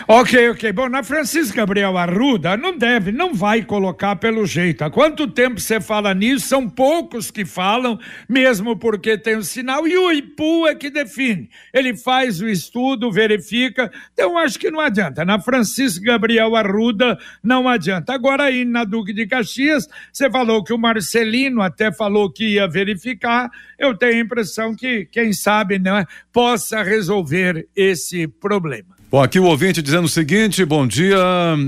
Ok, 0.06 0.50
ok. 0.50 0.72
Bom, 0.72 0.88
na 0.88 1.02
Francisco 1.02 1.56
Gabriel 1.56 1.98
Arruda, 1.98 2.56
não 2.56 2.78
deve, 2.78 3.10
não 3.10 3.34
vai 3.34 3.62
colocar 3.62 4.14
pelo 4.16 4.46
jeito. 4.46 4.84
Há 4.84 4.90
quanto 4.90 5.26
tempo 5.26 5.58
você 5.58 5.80
fala 5.80 6.14
nisso? 6.14 6.46
São 6.46 6.68
poucos 6.68 7.28
que 7.28 7.44
falam, 7.44 7.98
mesmo 8.28 8.76
porque 8.76 9.18
tem 9.18 9.34
o 9.34 9.38
um 9.38 9.42
sinal, 9.42 9.84
e 9.86 9.96
o 9.96 10.12
IPU 10.12 10.68
é 10.68 10.76
que 10.76 10.90
define. 10.90 11.50
Ele 11.72 11.96
faz 11.96 12.40
o 12.40 12.48
estudo, 12.48 13.10
verifica, 13.10 13.90
então 14.12 14.38
acho 14.38 14.60
que 14.60 14.70
não 14.70 14.78
adianta. 14.78 15.24
Na 15.24 15.40
Francisco 15.40 16.04
Gabriel 16.04 16.54
Arruda, 16.54 17.18
não 17.42 17.68
adianta. 17.68 18.14
Agora, 18.14 18.44
aí 18.44 18.64
na 18.64 18.84
Duque 18.84 19.12
de 19.12 19.26
Caxias, 19.26 19.88
você 20.12 20.30
falou 20.30 20.62
que 20.62 20.72
o 20.72 20.78
Marcelino 20.78 21.60
até 21.60 21.92
falou 21.92 22.30
que 22.30 22.54
ia 22.54 22.68
verificar, 22.68 23.50
eu 23.76 23.96
tenho 23.96 24.18
a 24.18 24.24
impressão 24.24 24.74
que, 24.76 25.04
quem 25.06 25.32
sabe, 25.32 25.80
né, 25.80 26.06
possa 26.32 26.80
resolver 26.82 27.66
esse 27.74 28.28
problema. 28.28 28.93
Bom, 29.14 29.22
aqui 29.22 29.38
o 29.38 29.44
ouvinte 29.44 29.80
dizendo 29.80 30.06
o 30.06 30.08
seguinte: 30.08 30.64
bom 30.64 30.84
dia, 30.88 31.16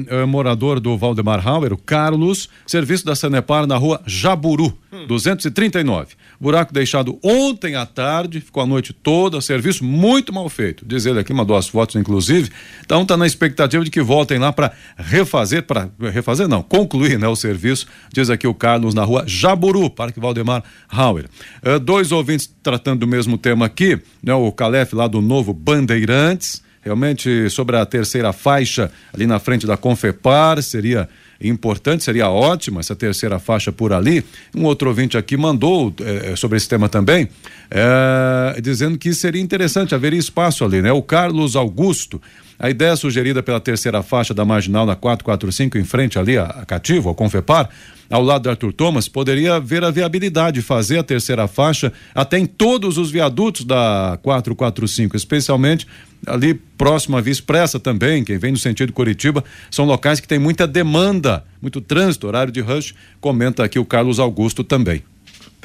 é, 0.09 0.25
morador 0.25 0.81
do 0.81 0.99
Valdemar 0.99 1.47
Hauer, 1.47 1.73
o 1.73 1.76
Carlos, 1.76 2.49
serviço 2.67 3.07
da 3.07 3.15
Sanepar 3.15 3.69
na 3.69 3.76
rua 3.76 4.03
Jaburu, 4.05 4.76
hum. 4.93 5.07
239. 5.07 6.17
Buraco 6.41 6.75
deixado 6.75 7.21
ontem 7.23 7.76
à 7.76 7.87
tarde, 7.87 8.41
ficou 8.41 8.65
a 8.65 8.67
noite 8.67 8.93
toda, 8.93 9.41
serviço 9.41 9.85
muito 9.85 10.33
mal 10.33 10.49
feito. 10.49 10.85
Diz 10.85 11.07
ele 11.07 11.21
aqui, 11.21 11.33
mandou 11.33 11.57
as 11.57 11.69
fotos, 11.69 11.95
inclusive. 11.95 12.50
Então 12.85 13.03
está 13.03 13.17
na 13.17 13.29
expectativa 13.29 13.85
de 13.85 13.93
que 13.93 14.03
voltem 14.03 14.41
lá 14.41 14.53
para 14.53 14.73
refazer, 14.97 15.62
para 15.62 15.88
refazer 16.12 16.49
não, 16.49 16.65
concluir 16.65 17.17
né, 17.17 17.29
o 17.29 17.37
serviço, 17.37 17.87
diz 18.12 18.29
aqui 18.29 18.49
o 18.49 18.55
Carlos 18.55 18.93
na 18.93 19.05
rua 19.05 19.23
Jaburu, 19.25 19.88
Parque 19.88 20.19
Valdemar 20.19 20.65
Hauer. 20.88 21.26
É, 21.62 21.79
dois 21.79 22.11
ouvintes 22.11 22.53
tratando 22.61 22.99
do 22.99 23.07
mesmo 23.07 23.38
tema 23.38 23.67
aqui, 23.67 24.00
né, 24.21 24.35
o 24.35 24.50
Calef 24.50 24.97
lá 24.97 25.07
do 25.07 25.21
Novo 25.21 25.55
Bandeirantes 25.55 26.65
realmente 26.87 27.50
sobre 27.50 27.76
a 27.76 27.85
terceira 27.85 28.33
faixa 28.33 28.93
ali 29.12 29.26
na 29.26 29.40
frente 29.40 29.66
da 29.66 29.76
Confepar, 29.76 30.62
seria 30.62 31.09
importante, 31.40 32.05
seria 32.05 32.31
ótima 32.31 32.78
essa 32.78 32.95
terceira 32.95 33.40
faixa 33.40 33.73
por 33.73 33.93
ali. 33.93 34.25
Um 34.55 34.64
outro 34.64 34.88
ouvinte 34.88 35.19
aqui 35.19 35.37
mandou 35.37 35.93
eh, 36.00 36.37
sobre 36.37 36.57
esse 36.57 36.69
tema 36.69 36.88
também, 36.88 37.28
eh, 37.71 38.61
dizendo 38.62 38.97
que 38.97 39.12
seria 39.12 39.43
interessante, 39.43 39.97
haveria 39.97 40.19
espaço 40.19 40.64
ali, 40.64 40.81
né? 40.81 40.93
O 40.93 41.02
Carlos 41.02 41.57
Augusto. 41.57 42.23
A 42.59 42.71
ideia 42.71 42.97
sugerida 42.97 43.43
pela 43.43 43.61
terceira 43.61 44.02
faixa 44.02 44.33
da 44.33 44.45
marginal 44.45 44.87
na 44.87 44.97
445, 44.97 45.76
em 45.76 45.85
frente 45.85 46.19
ali 46.19 46.38
a, 46.38 46.45
a 46.45 46.64
Cativo, 46.64 47.11
ao 47.11 47.14
Confepar, 47.14 47.69
ao 48.09 48.23
lado 48.23 48.45
do 48.45 48.50
Arthur 48.50 48.73
Thomas, 48.73 49.09
poderia 49.09 49.59
ver 49.59 49.85
a 49.85 49.90
viabilidade 49.90 50.61
de 50.61 50.62
fazer 50.62 50.99
a 50.99 51.02
terceira 51.02 51.47
faixa 51.49 51.93
até 52.14 52.38
em 52.38 52.47
todos 52.47 52.97
os 52.97 53.11
viadutos 53.11 53.64
da 53.64 54.19
445, 54.23 55.16
especialmente 55.16 55.87
ali 56.26 56.54
próximo 56.54 57.16
à 57.16 57.21
Via 57.21 57.33
Expressa 57.33 57.80
também, 57.80 58.25
quem 58.25 58.38
vem 58.38 58.52
no 58.52 58.59
sentido 58.59 58.92
Curitiba, 58.92 59.45
são 59.71 59.85
locais 59.85 60.21
que 60.21 60.28
têm 60.28 60.38
muita 60.38 60.66
demanda, 60.66 61.45
muito 61.61 61.80
trânsito, 61.80 62.26
horário 62.26 62.52
de 62.52 62.61
rush, 62.61 62.95
comenta 63.21 63.64
aqui 63.64 63.78
o 63.78 63.85
Carlos 63.85 64.18
Augusto 64.18 64.62
também. 64.62 65.02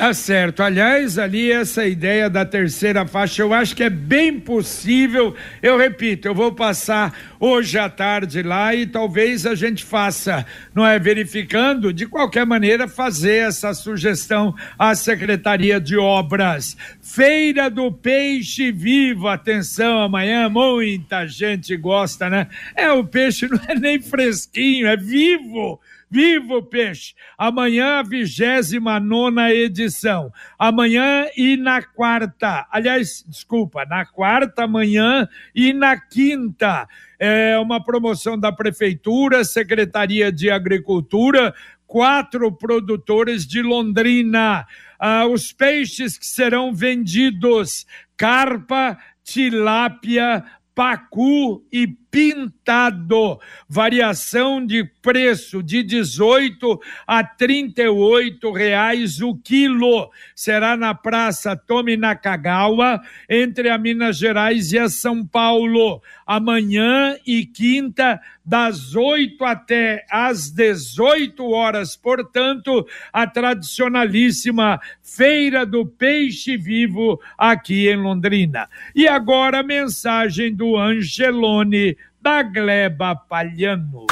Tá 0.01 0.15
certo. 0.15 0.63
Aliás, 0.63 1.19
ali 1.19 1.51
essa 1.51 1.85
ideia 1.85 2.27
da 2.27 2.43
terceira 2.43 3.05
faixa, 3.05 3.43
eu 3.43 3.53
acho 3.53 3.75
que 3.75 3.83
é 3.83 3.89
bem 3.89 4.39
possível. 4.39 5.35
Eu 5.61 5.77
repito, 5.77 6.27
eu 6.27 6.33
vou 6.33 6.51
passar 6.51 7.15
hoje 7.39 7.77
à 7.77 7.87
tarde 7.87 8.41
lá 8.41 8.73
e 8.73 8.87
talvez 8.87 9.45
a 9.45 9.53
gente 9.53 9.85
faça, 9.85 10.43
não 10.73 10.83
é 10.83 10.97
verificando, 10.97 11.93
de 11.93 12.07
qualquer 12.07 12.47
maneira 12.47 12.87
fazer 12.87 13.47
essa 13.47 13.75
sugestão 13.75 14.55
à 14.75 14.95
Secretaria 14.95 15.79
de 15.79 15.95
Obras. 15.95 16.75
Feira 16.99 17.69
do 17.69 17.91
Peixe 17.91 18.71
Vivo, 18.71 19.27
atenção, 19.27 20.01
amanhã 20.01 20.49
muita 20.49 21.27
gente 21.27 21.77
gosta, 21.77 22.27
né? 22.27 22.47
É 22.75 22.91
o 22.91 23.03
peixe 23.03 23.45
não 23.47 23.59
é 23.67 23.75
nem 23.75 24.01
fresquinho, 24.01 24.87
é 24.87 24.97
vivo 24.97 25.79
Viva 26.11 26.55
o 26.55 26.61
Peixe! 26.61 27.15
Amanhã, 27.37 27.99
a 27.99 28.03
29 28.03 29.49
edição. 29.53 30.29
Amanhã 30.59 31.25
e 31.37 31.55
na 31.55 31.81
quarta. 31.81 32.67
Aliás, 32.69 33.23
desculpa, 33.25 33.85
na 33.85 34.05
quarta, 34.05 34.65
amanhã 34.65 35.25
e 35.55 35.71
na 35.71 35.97
quinta. 35.97 36.85
É 37.17 37.57
uma 37.57 37.81
promoção 37.81 38.37
da 38.37 38.51
Prefeitura, 38.51 39.45
Secretaria 39.45 40.33
de 40.33 40.51
Agricultura, 40.51 41.55
quatro 41.87 42.51
produtores 42.51 43.47
de 43.47 43.61
Londrina. 43.61 44.67
Ah, 44.99 45.25
os 45.27 45.53
peixes 45.53 46.17
que 46.17 46.25
serão 46.25 46.73
vendidos: 46.73 47.87
carpa, 48.17 48.97
tilápia, 49.23 50.43
pacu 50.75 51.63
e 51.71 51.87
pintado. 51.87 53.39
Variação 53.67 54.65
de 54.65 54.83
preço 55.01 55.63
de 55.63 55.83
18 55.83 56.79
a 57.07 57.23
38 57.23 58.51
reais 58.51 59.21
o 59.21 59.35
quilo. 59.35 60.09
Será 60.35 60.75
na 60.75 60.93
Praça 60.93 61.55
Tomi 61.55 61.95
Nakagawa, 61.95 63.01
entre 63.29 63.69
a 63.69 63.77
Minas 63.77 64.17
Gerais 64.17 64.71
e 64.71 64.79
a 64.79 64.89
São 64.89 65.25
Paulo. 65.25 66.01
Amanhã 66.33 67.17
e 67.27 67.45
quinta, 67.45 68.21
das 68.45 68.95
8 68.95 69.43
até 69.43 70.05
às 70.09 70.49
18 70.49 71.43
horas. 71.51 71.97
Portanto, 71.97 72.87
a 73.11 73.27
tradicionalíssima 73.27 74.79
Feira 75.03 75.65
do 75.65 75.85
Peixe 75.85 76.55
Vivo 76.55 77.19
aqui 77.37 77.89
em 77.89 77.97
Londrina. 77.97 78.69
E 78.95 79.09
agora 79.09 79.59
a 79.59 79.63
mensagem 79.63 80.55
do 80.55 80.77
Angelone 80.77 81.97
da 82.21 82.41
Gleba 82.43 83.13
Palhano. 83.13 84.07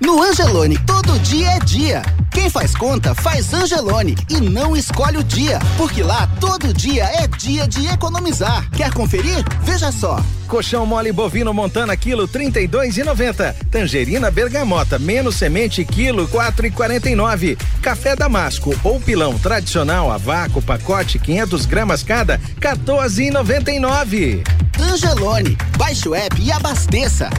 No 0.00 0.20
Angelone, 0.22 0.76
todo 0.84 1.16
dia 1.20 1.50
é 1.50 1.58
dia. 1.60 2.02
Quem 2.44 2.50
faz 2.50 2.74
conta, 2.74 3.14
faz 3.14 3.54
Angelone 3.54 4.14
e 4.28 4.38
não 4.38 4.76
escolhe 4.76 5.16
o 5.16 5.24
dia, 5.24 5.58
porque 5.78 6.02
lá 6.02 6.28
todo 6.38 6.74
dia 6.74 7.04
é 7.04 7.26
dia 7.26 7.66
de 7.66 7.86
economizar. 7.86 8.68
Quer 8.72 8.92
conferir? 8.92 9.42
Veja 9.62 9.90
só. 9.90 10.22
Colchão 10.46 10.84
mole 10.84 11.10
bovino 11.10 11.54
montana 11.54 11.96
quilo 11.96 12.28
32,90. 12.28 13.54
Tangerina 13.70 14.30
bergamota 14.30 14.98
menos 14.98 15.36
semente 15.36 15.82
quilo 15.86 16.28
4,49. 16.28 17.56
Café 17.80 18.14
damasco 18.14 18.78
ou 18.84 19.00
pilão 19.00 19.38
tradicional 19.38 20.12
a 20.12 20.18
vácuo 20.18 20.60
pacote 20.60 21.18
500 21.18 21.64
gramas 21.64 22.02
cada 22.02 22.38
14,99. 22.60 24.46
Angelone, 24.78 25.56
baixe 25.78 26.06
o 26.06 26.14
app 26.14 26.38
e 26.38 26.52
abasteça. 26.52 27.30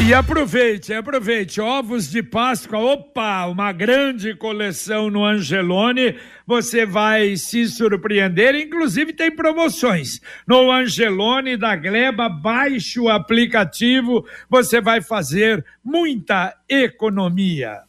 E 0.00 0.14
aproveite, 0.14 0.92
aproveite. 0.94 1.60
Ovos 1.60 2.08
de 2.08 2.22
Páscoa, 2.22 2.78
opa, 2.78 3.46
uma 3.46 3.72
grande 3.72 4.32
coleção 4.34 5.10
no 5.10 5.24
Angelone. 5.24 6.14
Você 6.46 6.86
vai 6.86 7.36
se 7.36 7.66
surpreender. 7.66 8.54
Inclusive, 8.54 9.12
tem 9.12 9.30
promoções. 9.30 10.20
No 10.46 10.70
Angelone 10.70 11.56
da 11.56 11.74
Gleba, 11.74 12.28
baixe 12.28 13.00
o 13.00 13.08
aplicativo. 13.08 14.24
Você 14.48 14.80
vai 14.80 15.02
fazer 15.02 15.64
muita 15.84 16.54
economia. 16.68 17.80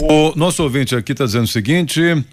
O 0.00 0.34
nosso 0.36 0.62
ouvinte 0.62 0.94
aqui 0.94 1.12
está 1.12 1.24
dizendo 1.24 1.44
o 1.44 1.48
seguinte. 1.48 2.24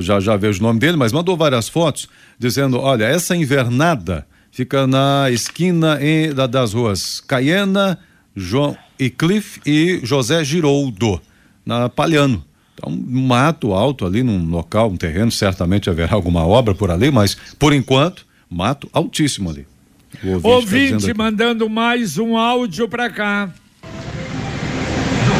Já, 0.00 0.18
já 0.18 0.36
vejo 0.36 0.58
o 0.60 0.62
nome 0.62 0.80
dele, 0.80 0.96
mas 0.96 1.12
mandou 1.12 1.36
várias 1.36 1.68
fotos 1.68 2.08
dizendo: 2.38 2.80
olha, 2.80 3.04
essa 3.04 3.36
invernada 3.36 4.26
fica 4.50 4.86
na 4.86 5.30
esquina 5.30 5.98
em, 6.02 6.32
da, 6.32 6.46
das 6.46 6.72
ruas 6.72 7.20
Caiena 7.20 7.98
João 8.38 8.76
Eclife 8.98 9.60
e 9.66 10.00
José 10.02 10.44
Giroldo, 10.44 11.20
na 11.64 11.88
Palhano. 11.88 12.44
Então, 12.74 12.92
um 12.92 13.26
mato 13.26 13.72
alto 13.72 14.06
ali 14.06 14.22
num 14.22 14.48
local, 14.48 14.90
um 14.90 14.96
terreno, 14.96 15.30
certamente 15.30 15.90
haverá 15.90 16.14
alguma 16.14 16.46
obra 16.46 16.74
por 16.74 16.90
ali, 16.90 17.10
mas 17.10 17.36
por 17.58 17.72
enquanto, 17.72 18.24
mato 18.48 18.88
altíssimo 18.92 19.50
ali. 19.50 19.66
O 20.22 20.28
ouvinte, 20.28 20.42
tá 20.42 20.48
ouvinte 20.48 21.06
tá 21.08 21.14
mandando 21.14 21.68
mais 21.68 22.18
um 22.18 22.36
áudio 22.36 22.88
para 22.88 23.10
cá. 23.10 23.50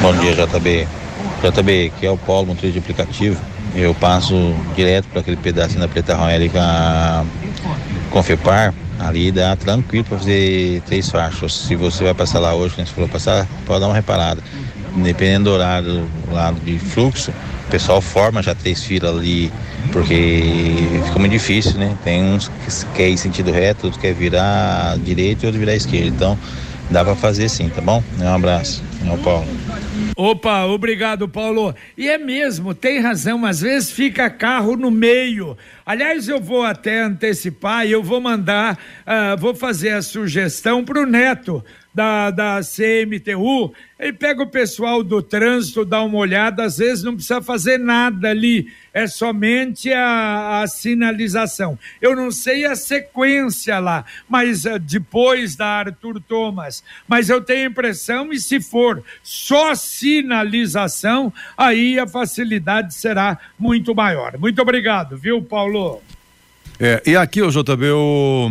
Bom 0.02 0.14
dia, 0.20 0.34
JB. 0.34 0.86
JB, 1.42 1.86
aqui 1.86 2.06
é 2.06 2.10
o 2.10 2.18
Paulo, 2.18 2.48
motorista 2.48 2.72
de 2.72 2.78
aplicativo. 2.78 3.40
Eu 3.74 3.94
passo 3.94 4.34
direto 4.74 5.06
para 5.08 5.20
aquele 5.20 5.36
pedacinho 5.36 5.80
da 5.80 5.88
Preta 5.88 6.14
Royal 6.14 6.48
com 6.50 6.58
a 6.58 7.24
Confepar 8.10 8.74
Ali 8.98 9.30
dá 9.30 9.54
tranquilo 9.54 10.04
para 10.04 10.18
fazer 10.18 10.82
três 10.86 11.08
faixas. 11.08 11.52
Se 11.52 11.76
você 11.76 12.04
vai 12.04 12.14
passar 12.14 12.40
lá 12.40 12.54
hoje, 12.54 12.74
como 12.74 12.86
você 12.86 12.92
falou 12.92 13.08
passar, 13.08 13.46
pode 13.64 13.80
dar 13.80 13.86
uma 13.86 13.94
reparada. 13.94 14.42
Dependendo 14.96 15.44
do 15.44 15.50
horário 15.54 16.08
do 16.26 16.34
lado 16.34 16.58
de 16.60 16.78
fluxo, 16.78 17.30
o 17.30 17.70
pessoal 17.70 18.00
forma 18.00 18.42
já 18.42 18.54
três 18.54 18.82
filas 18.82 19.16
ali, 19.16 19.52
porque 19.92 20.42
fica 21.06 21.18
muito 21.18 21.32
difícil, 21.32 21.74
né? 21.74 21.96
Tem 22.02 22.24
uns 22.24 22.48
que 22.48 22.86
quer 22.94 23.08
ir 23.08 23.18
sentido 23.18 23.52
reto, 23.52 23.86
outros 23.86 24.02
quer 24.02 24.14
virar 24.14 24.98
direito 24.98 25.44
e 25.44 25.46
outros 25.46 25.60
virar 25.60 25.76
esquerda. 25.76 26.08
Então, 26.08 26.38
dá 26.90 27.04
para 27.04 27.14
fazer 27.14 27.48
sim, 27.48 27.68
tá 27.68 27.80
bom? 27.80 28.02
Um 28.18 28.34
abraço. 28.34 28.82
É 29.06 29.12
o 29.12 29.18
Paulo. 29.18 29.46
Opa, 30.20 30.64
obrigado, 30.64 31.28
Paulo. 31.28 31.72
E 31.96 32.08
é 32.08 32.18
mesmo, 32.18 32.74
tem 32.74 32.98
razão, 32.98 33.46
às 33.46 33.60
vezes 33.60 33.92
fica 33.92 34.28
carro 34.28 34.76
no 34.76 34.90
meio. 34.90 35.56
Aliás, 35.86 36.28
eu 36.28 36.40
vou 36.40 36.64
até 36.64 37.02
antecipar 37.02 37.86
e 37.86 37.92
eu 37.92 38.02
vou 38.02 38.20
mandar, 38.20 38.76
uh, 39.06 39.38
vou 39.38 39.54
fazer 39.54 39.90
a 39.90 40.02
sugestão 40.02 40.84
para 40.84 41.00
o 41.00 41.06
Neto 41.06 41.64
da, 41.98 42.30
da 42.30 42.60
CMTU, 42.60 43.74
ele 43.98 44.12
pega 44.12 44.44
o 44.44 44.46
pessoal 44.46 45.02
do 45.02 45.20
trânsito, 45.20 45.84
dá 45.84 46.00
uma 46.00 46.18
olhada, 46.18 46.62
às 46.62 46.78
vezes 46.78 47.02
não 47.02 47.14
precisa 47.14 47.42
fazer 47.42 47.76
nada 47.76 48.30
ali, 48.30 48.72
é 48.94 49.08
somente 49.08 49.92
a, 49.92 50.62
a 50.62 50.66
sinalização. 50.68 51.76
Eu 52.00 52.14
não 52.14 52.30
sei 52.30 52.64
a 52.64 52.76
sequência 52.76 53.80
lá, 53.80 54.04
mas 54.28 54.64
uh, 54.64 54.78
depois 54.78 55.56
da 55.56 55.66
Arthur 55.66 56.20
Thomas, 56.20 56.84
mas 57.08 57.28
eu 57.28 57.40
tenho 57.40 57.66
a 57.66 57.70
impressão, 57.70 58.32
e 58.32 58.38
se 58.38 58.60
for 58.60 59.02
só 59.20 59.74
sinalização, 59.74 61.32
aí 61.56 61.98
a 61.98 62.06
facilidade 62.06 62.94
será 62.94 63.36
muito 63.58 63.92
maior. 63.92 64.38
Muito 64.38 64.62
obrigado, 64.62 65.18
viu, 65.18 65.42
Paulo? 65.42 66.00
É, 66.80 67.02
e 67.04 67.16
aqui, 67.16 67.42
o 67.42 67.50
JB, 67.50 67.90
o, 67.90 68.48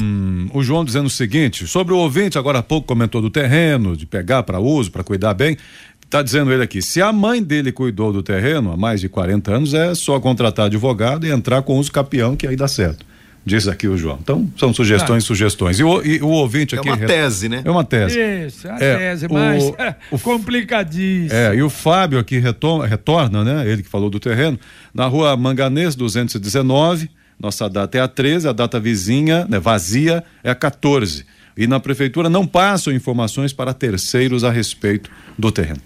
o 0.53 0.61
João 0.61 0.83
dizendo 0.83 1.05
o 1.05 1.09
seguinte, 1.09 1.65
sobre 1.65 1.93
o 1.93 1.97
ouvinte, 1.97 2.37
agora 2.37 2.59
há 2.59 2.63
pouco 2.63 2.85
comentou 2.85 3.21
do 3.21 3.29
terreno, 3.29 3.95
de 3.95 4.05
pegar 4.05 4.43
para 4.43 4.59
uso, 4.59 4.91
para 4.91 5.03
cuidar 5.03 5.33
bem. 5.33 5.57
Está 6.03 6.21
dizendo 6.21 6.51
ele 6.51 6.63
aqui, 6.63 6.81
se 6.81 7.01
a 7.01 7.11
mãe 7.11 7.41
dele 7.41 7.71
cuidou 7.71 8.11
do 8.11 8.21
terreno 8.23 8.71
há 8.71 8.77
mais 8.77 9.01
de 9.01 9.09
40 9.09 9.53
anos, 9.53 9.73
é 9.73 9.95
só 9.95 10.19
contratar 10.19 10.65
advogado 10.65 11.25
e 11.25 11.31
entrar 11.31 11.61
com 11.61 11.77
uso 11.77 11.91
capião 11.91 12.35
que 12.35 12.47
aí 12.47 12.55
dá 12.55 12.67
certo. 12.67 13.05
Diz 13.45 13.65
aqui 13.65 13.87
o 13.87 13.97
João. 13.97 14.19
Então, 14.21 14.49
são 14.57 14.73
sugestões, 14.73 15.23
ah. 15.23 15.27
sugestões. 15.27 15.79
E 15.79 15.83
o, 15.83 16.05
e 16.05 16.21
o 16.21 16.27
ouvinte 16.27 16.75
aqui. 16.75 16.89
É 16.89 16.93
uma 16.93 17.07
tese, 17.07 17.47
né? 17.47 17.61
É 17.63 17.71
uma 17.71 17.83
tese. 17.83 18.19
Isso, 18.19 18.67
é 18.67 18.71
uma 18.71 18.83
é, 18.83 18.97
tese, 18.97 19.27
mas 19.29 19.63
o, 19.63 19.75
o, 20.15 20.19
complicadíssimo. 20.19 21.33
É, 21.33 21.55
e 21.55 21.63
o 21.63 21.69
Fábio 21.69 22.19
aqui 22.19 22.39
retorna, 22.39 22.85
retorna, 22.85 23.45
né? 23.45 23.69
Ele 23.69 23.83
que 23.83 23.89
falou 23.89 24.09
do 24.09 24.19
terreno, 24.19 24.59
na 24.93 25.05
rua 25.05 25.37
Manganês 25.37 25.95
219 25.95 27.09
nossa 27.39 27.69
data 27.69 27.97
é 27.97 28.01
a 28.01 28.07
13, 28.07 28.47
a 28.47 28.51
data 28.51 28.79
vizinha, 28.79 29.45
né, 29.49 29.59
vazia, 29.59 30.23
é 30.43 30.49
a 30.49 30.55
14. 30.55 31.25
E 31.55 31.67
na 31.67 31.79
prefeitura 31.79 32.29
não 32.29 32.45
passam 32.45 32.93
informações 32.93 33.53
para 33.53 33.73
terceiros 33.73 34.43
a 34.43 34.51
respeito 34.51 35.09
do 35.37 35.51
terreno. 35.51 35.81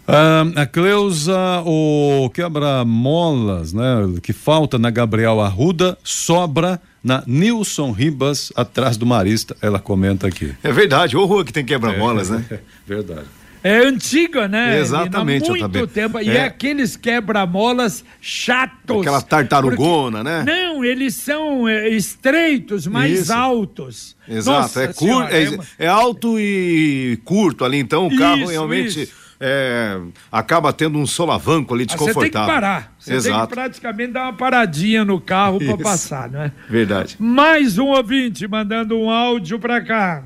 Ah, 0.06 0.44
a 0.56 0.66
Cleusa, 0.66 1.62
o 1.64 2.30
quebra-molas, 2.32 3.72
né, 3.72 3.84
que 4.22 4.34
falta 4.34 4.78
na 4.78 4.90
Gabriel 4.90 5.40
Arruda, 5.40 5.96
sobra 6.04 6.80
na 7.02 7.22
Nilson 7.26 7.90
Ribas, 7.90 8.52
atrás 8.54 8.96
do 8.96 9.06
Marista, 9.06 9.56
ela 9.60 9.78
comenta 9.78 10.26
aqui. 10.26 10.54
É 10.62 10.72
verdade, 10.72 11.16
ô 11.16 11.24
rua 11.24 11.44
que 11.44 11.52
tem 11.52 11.64
quebra-molas, 11.64 12.30
é, 12.30 12.34
né? 12.34 12.46
É, 12.50 12.58
verdade 12.86 13.26
é 13.64 13.78
antiga, 13.78 14.46
né? 14.46 14.78
Exatamente, 14.78 15.48
Há 15.48 15.66
muito 15.66 15.86
tempo. 15.86 16.20
E 16.20 16.28
é, 16.28 16.36
é 16.36 16.44
aqueles 16.44 16.96
quebra-molas 16.96 18.04
chatos. 18.20 19.00
Aquela 19.00 19.22
tartarugona, 19.22 20.18
porque... 20.18 20.30
né? 20.30 20.44
Não, 20.44 20.84
eles 20.84 21.14
são 21.14 21.66
é, 21.66 21.88
estreitos, 21.88 22.86
mais 22.86 23.20
Isso. 23.20 23.32
altos. 23.32 24.16
Exato, 24.28 24.78
é, 24.78 24.92
cur... 24.92 25.22
é, 25.30 25.48
uma... 25.48 25.64
é, 25.78 25.86
alto 25.86 26.38
e 26.38 27.18
curto 27.24 27.64
ali, 27.64 27.78
então 27.78 28.06
o 28.06 28.14
carro 28.18 28.42
isso, 28.42 28.50
realmente. 28.50 29.02
Isso. 29.04 29.24
É, 29.40 29.98
acaba 30.30 30.72
tendo 30.72 30.98
um 30.98 31.06
solavanco 31.06 31.74
ali 31.74 31.86
desconfortável. 31.86 32.20
Ah, 32.20 32.24
você 32.24 32.30
tem 32.30 32.40
que 32.40 32.46
parar. 32.46 32.94
Você 32.98 33.14
Exato. 33.14 33.38
tem 33.38 33.46
que 33.48 33.54
praticamente 33.54 34.12
dar 34.12 34.22
uma 34.24 34.32
paradinha 34.34 35.04
no 35.04 35.20
carro 35.20 35.58
para 35.58 35.76
passar, 35.78 36.30
não 36.30 36.42
é? 36.42 36.52
Verdade. 36.68 37.16
Mais 37.18 37.78
um 37.78 37.86
ouvinte 37.86 38.46
mandando 38.46 38.96
um 38.96 39.10
áudio 39.10 39.58
para 39.58 39.82
cá. 39.82 40.24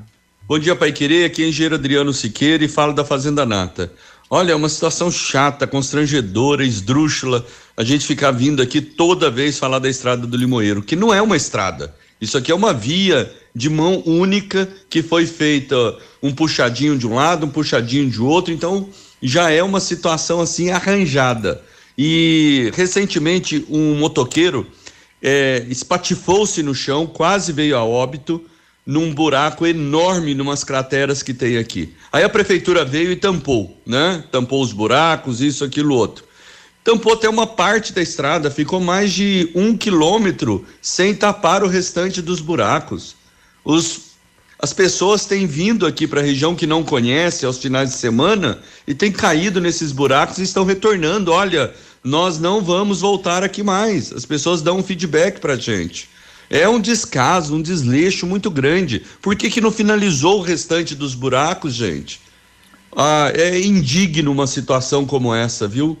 Bom 0.49 0.57
dia, 0.57 0.75
Pai 0.75 0.91
Querer. 0.91 1.25
Aqui 1.25 1.43
é 1.43 1.47
engenheiro 1.47 1.75
Adriano 1.75 2.11
Siqueira 2.11 2.65
e 2.65 2.67
falo 2.67 2.91
da 2.91 3.05
Fazenda 3.05 3.45
Nata. 3.45 3.93
Olha, 4.27 4.51
é 4.51 4.55
uma 4.55 4.67
situação 4.67 5.11
chata, 5.11 5.67
constrangedora, 5.67 6.65
esdrúxula, 6.65 7.45
a 7.77 7.83
gente 7.83 8.03
ficar 8.03 8.31
vindo 8.31 8.59
aqui 8.59 8.81
toda 8.81 9.29
vez 9.29 9.59
falar 9.59 9.77
da 9.77 9.87
estrada 9.87 10.25
do 10.25 10.35
Limoeiro, 10.35 10.81
que 10.81 10.95
não 10.95 11.13
é 11.13 11.21
uma 11.21 11.37
estrada. 11.37 11.93
Isso 12.19 12.35
aqui 12.35 12.51
é 12.51 12.55
uma 12.55 12.73
via 12.73 13.31
de 13.53 13.69
mão 13.69 14.01
única 14.07 14.67
que 14.89 15.03
foi 15.03 15.27
feita 15.27 15.95
um 16.19 16.33
puxadinho 16.33 16.97
de 16.97 17.05
um 17.05 17.13
lado, 17.13 17.45
um 17.45 17.51
puxadinho 17.51 18.09
de 18.09 18.19
outro, 18.19 18.51
então 18.51 18.89
já 19.21 19.51
é 19.51 19.61
uma 19.61 19.79
situação 19.79 20.41
assim 20.41 20.71
arranjada. 20.71 21.61
E 21.95 22.71
recentemente 22.73 23.63
um 23.69 23.93
motoqueiro 23.99 24.65
é, 25.21 25.63
espatifou-se 25.69 26.63
no 26.63 26.73
chão, 26.73 27.05
quase 27.05 27.53
veio 27.53 27.77
a 27.77 27.83
óbito 27.83 28.48
num 28.89 29.13
buraco 29.13 29.67
enorme 29.67 30.33
numas 30.33 30.63
crateras 30.63 31.21
que 31.21 31.31
tem 31.31 31.57
aqui. 31.57 31.93
Aí 32.11 32.23
a 32.23 32.29
prefeitura 32.29 32.83
veio 32.83 33.11
e 33.11 33.15
tampou, 33.15 33.79
né? 33.85 34.23
Tampou 34.31 34.63
os 34.63 34.73
buracos, 34.73 35.41
isso, 35.41 35.63
aquilo, 35.63 35.93
outro. 35.93 36.23
Tampou 36.83 37.13
até 37.13 37.29
uma 37.29 37.45
parte 37.45 37.93
da 37.93 38.01
estrada, 38.01 38.49
ficou 38.49 38.79
mais 38.79 39.13
de 39.13 39.51
um 39.53 39.77
quilômetro 39.77 40.65
sem 40.81 41.13
tapar 41.13 41.63
o 41.63 41.67
restante 41.67 42.19
dos 42.19 42.41
buracos. 42.41 43.15
Os, 43.63 44.15
as 44.57 44.73
pessoas 44.73 45.23
têm 45.23 45.45
vindo 45.45 45.85
aqui 45.85 46.07
para 46.07 46.21
a 46.21 46.23
região 46.23 46.55
que 46.55 46.65
não 46.65 46.83
conhece 46.83 47.45
aos 47.45 47.59
finais 47.59 47.91
de 47.91 47.95
semana 47.95 48.57
e 48.87 48.95
têm 48.95 49.11
caído 49.11 49.61
nesses 49.61 49.91
buracos 49.91 50.39
e 50.39 50.43
estão 50.43 50.65
retornando. 50.65 51.31
Olha, 51.31 51.71
nós 52.03 52.39
não 52.39 52.59
vamos 52.59 53.01
voltar 53.01 53.43
aqui 53.43 53.61
mais. 53.61 54.11
As 54.11 54.25
pessoas 54.25 54.63
dão 54.63 54.79
um 54.79 54.83
feedback 54.83 55.39
para 55.39 55.55
gente. 55.55 56.09
É 56.49 56.67
um 56.67 56.79
descaso, 56.79 57.55
um 57.55 57.61
desleixo 57.61 58.25
muito 58.25 58.49
grande. 58.49 59.03
Por 59.21 59.35
que, 59.35 59.49
que 59.49 59.61
não 59.61 59.71
finalizou 59.71 60.39
o 60.39 60.43
restante 60.43 60.95
dos 60.95 61.13
buracos, 61.13 61.75
gente? 61.75 62.19
Ah, 62.95 63.31
é 63.35 63.59
indigno 63.59 64.31
uma 64.31 64.47
situação 64.47 65.05
como 65.05 65.33
essa, 65.33 65.67
viu? 65.67 65.97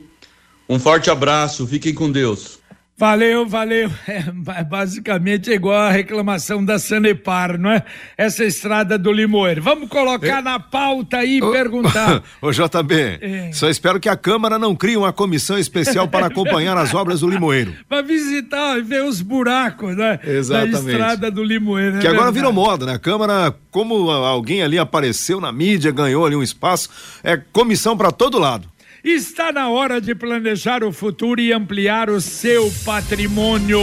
Um 0.67 0.79
forte 0.79 1.09
abraço, 1.09 1.67
fiquem 1.67 1.93
com 1.93 2.11
Deus. 2.11 2.58
Valeu, 2.99 3.47
valeu. 3.47 3.89
É, 4.09 4.63
basicamente 4.63 5.51
é 5.51 5.55
igual 5.55 5.77
a 5.77 5.91
reclamação 5.91 6.65
da 6.65 6.79
Sanepar, 6.79 7.59
não 7.59 7.69
é? 7.69 7.83
Essa 8.17 8.43
estrada 8.43 8.97
do 8.97 9.11
Limoeiro. 9.11 9.61
Vamos 9.61 9.87
colocar 9.87 10.39
é. 10.39 10.41
na 10.41 10.59
pauta 10.59 11.17
aí 11.17 11.37
e 11.37 11.39
perguntar. 11.39 12.23
Ô, 12.41 12.51
JB, 12.51 13.19
é. 13.21 13.51
só 13.53 13.69
espero 13.69 13.99
que 13.99 14.09
a 14.09 14.17
Câmara 14.17 14.57
não 14.57 14.75
crie 14.75 14.97
uma 14.97 15.13
comissão 15.13 15.57
especial 15.57 16.07
para 16.07 16.25
acompanhar 16.27 16.75
as 16.77 16.93
obras 16.93 17.19
do 17.19 17.29
Limoeiro. 17.29 17.75
Para 17.87 18.01
visitar 18.01 18.77
e 18.79 18.81
ver 18.81 19.03
os 19.03 19.21
buracos, 19.21 19.95
né? 19.95 20.19
Exatamente. 20.23 20.71
Da 20.71 20.91
estrada 20.91 21.31
do 21.31 21.43
Limoeiro. 21.43 21.97
É 21.97 21.99
que 21.99 22.07
agora 22.07 22.31
verdade. 22.31 22.37
virou 22.37 22.51
moda, 22.53 22.85
né? 22.87 22.93
A 22.93 22.99
Câmara, 22.99 23.55
como 23.69 24.09
alguém 24.09 24.63
ali 24.63 24.79
apareceu 24.79 25.39
na 25.39 25.51
mídia, 25.51 25.91
ganhou 25.91 26.25
ali 26.25 26.35
um 26.35 26.43
espaço, 26.43 26.89
é 27.23 27.37
comissão 27.37 27.95
para 27.95 28.11
todo 28.11 28.39
lado. 28.39 28.67
Está 29.03 29.51
na 29.51 29.69
hora 29.69 30.01
de 30.01 30.13
planejar 30.13 30.83
o 30.83 30.91
futuro 30.91 31.39
e 31.39 31.53
ampliar 31.53 32.09
o 32.09 32.19
seu 32.19 32.69
patrimônio. 32.83 33.79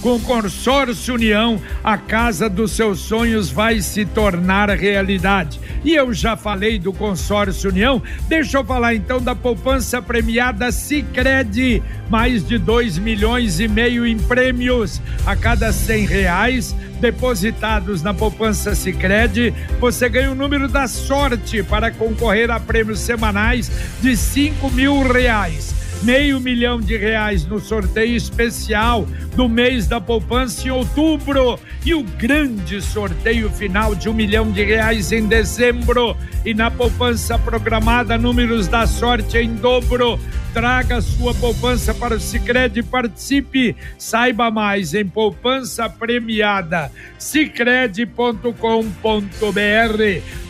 Com 0.00 0.14
o 0.14 0.20
Consórcio 0.20 1.14
União, 1.14 1.60
a 1.82 1.98
casa 1.98 2.48
dos 2.48 2.70
seus 2.70 3.00
sonhos 3.00 3.50
vai 3.50 3.80
se 3.80 4.04
tornar 4.04 4.70
realidade. 4.70 5.58
E 5.84 5.92
eu 5.92 6.12
já 6.12 6.36
falei 6.36 6.78
do 6.78 6.92
Consórcio 6.92 7.70
União, 7.70 8.00
deixa 8.28 8.58
eu 8.58 8.64
falar 8.64 8.94
então 8.94 9.20
da 9.20 9.34
poupança 9.34 10.00
premiada 10.00 10.70
Sicredi, 10.70 11.82
mais 12.08 12.46
de 12.46 12.58
2 12.58 12.98
milhões 12.98 13.58
e 13.58 13.66
meio 13.66 14.06
em 14.06 14.16
prêmios. 14.16 15.02
A 15.26 15.34
cada 15.34 15.72
100 15.72 16.06
reais 16.06 16.76
depositados 17.00 18.00
na 18.00 18.14
poupança 18.14 18.76
Sicredi, 18.76 19.52
você 19.80 20.08
ganha 20.08 20.30
o 20.30 20.34
número 20.34 20.68
da 20.68 20.86
sorte 20.86 21.60
para 21.64 21.90
concorrer 21.90 22.52
a 22.52 22.60
prêmios 22.60 23.00
semanais 23.00 23.68
de 24.00 24.16
5 24.16 24.70
mil 24.70 25.02
reais 25.02 25.78
meio 26.02 26.40
milhão 26.40 26.80
de 26.80 26.96
reais 26.96 27.44
no 27.46 27.58
sorteio 27.58 28.14
especial 28.14 29.06
do 29.34 29.48
mês 29.48 29.86
da 29.86 30.00
poupança 30.00 30.66
em 30.66 30.70
outubro 30.70 31.58
e 31.84 31.94
o 31.94 32.02
grande 32.02 32.80
sorteio 32.80 33.50
final 33.50 33.94
de 33.94 34.08
um 34.08 34.14
milhão 34.14 34.50
de 34.50 34.64
reais 34.64 35.12
em 35.12 35.26
dezembro. 35.26 36.16
E 36.44 36.54
na 36.54 36.70
poupança 36.70 37.38
programada, 37.38 38.16
números 38.16 38.68
da 38.68 38.86
sorte 38.86 39.38
em 39.38 39.54
dobro. 39.56 40.18
Traga 40.52 41.00
sua 41.00 41.34
poupança 41.34 41.92
para 41.94 42.16
o 42.16 42.20
Cicred 42.20 42.80
e 42.80 42.82
participe. 42.82 43.76
Saiba 43.98 44.50
mais 44.50 44.94
em 44.94 45.06
poupança 45.06 45.88
premiada 45.88 46.90
cicred.com.br. 47.18 48.52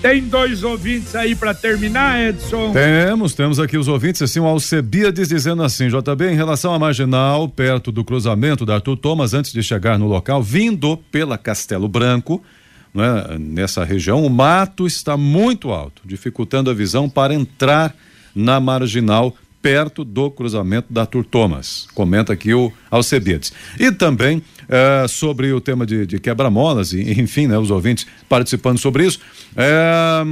Tem 0.01 0.23
dois 0.23 0.63
ouvintes 0.63 1.15
aí 1.15 1.35
para 1.35 1.53
terminar, 1.53 2.21
Edson? 2.21 2.73
Temos, 2.73 3.35
temos 3.35 3.59
aqui 3.59 3.77
os 3.77 3.89
ouvintes, 3.89 4.23
assim, 4.23 4.39
o 4.39 4.47
Alcebiades 4.47 5.29
dizendo 5.29 5.63
assim, 5.63 5.89
JB, 5.89 6.31
em 6.31 6.37
relação 6.37 6.73
à 6.73 6.79
marginal, 6.79 7.49
perto 7.49 7.91
do 7.91 8.05
cruzamento 8.05 8.65
da 8.65 8.75
Arthur 8.75 8.97
Thomas, 8.97 9.35
antes 9.35 9.53
de 9.53 9.63
chegar 9.63 9.99
no 9.99 10.07
local, 10.07 10.43
vindo 10.43 10.97
pela 11.11 11.37
Castelo 11.37 11.89
Branco, 11.89 12.43
é? 12.97 13.39
nessa 13.39 13.85
região, 13.85 14.25
o 14.25 14.31
mato 14.31 14.87
está 14.87 15.17
muito 15.17 15.71
alto, 15.71 16.03
dificultando 16.05 16.71
a 16.71 16.75
visão 16.75 17.09
para 17.09 17.35
entrar 17.35 17.95
na 18.35 18.61
marginal 18.61 19.35
perto 19.61 20.05
do 20.05 20.31
cruzamento 20.31 20.93
da 20.93 21.03
Arthur 21.03 21.25
Thomas. 21.25 21.87
Comenta 21.95 22.33
aqui 22.33 22.55
o 22.55 22.73
Alcebiades. 22.91 23.53
E 23.79 23.91
também 23.91 24.43
é, 24.69 25.07
sobre 25.09 25.53
o 25.53 25.61
tema 25.61 25.87
de, 25.87 26.07
de 26.07 26.19
quebra-molas, 26.19 26.93
enfim, 26.93 27.47
né, 27.47 27.59
os 27.59 27.71
ouvintes 27.71 28.07
participando 28.29 28.79
sobre 28.79 29.07
isso. 29.07 29.21
É, 29.57 30.23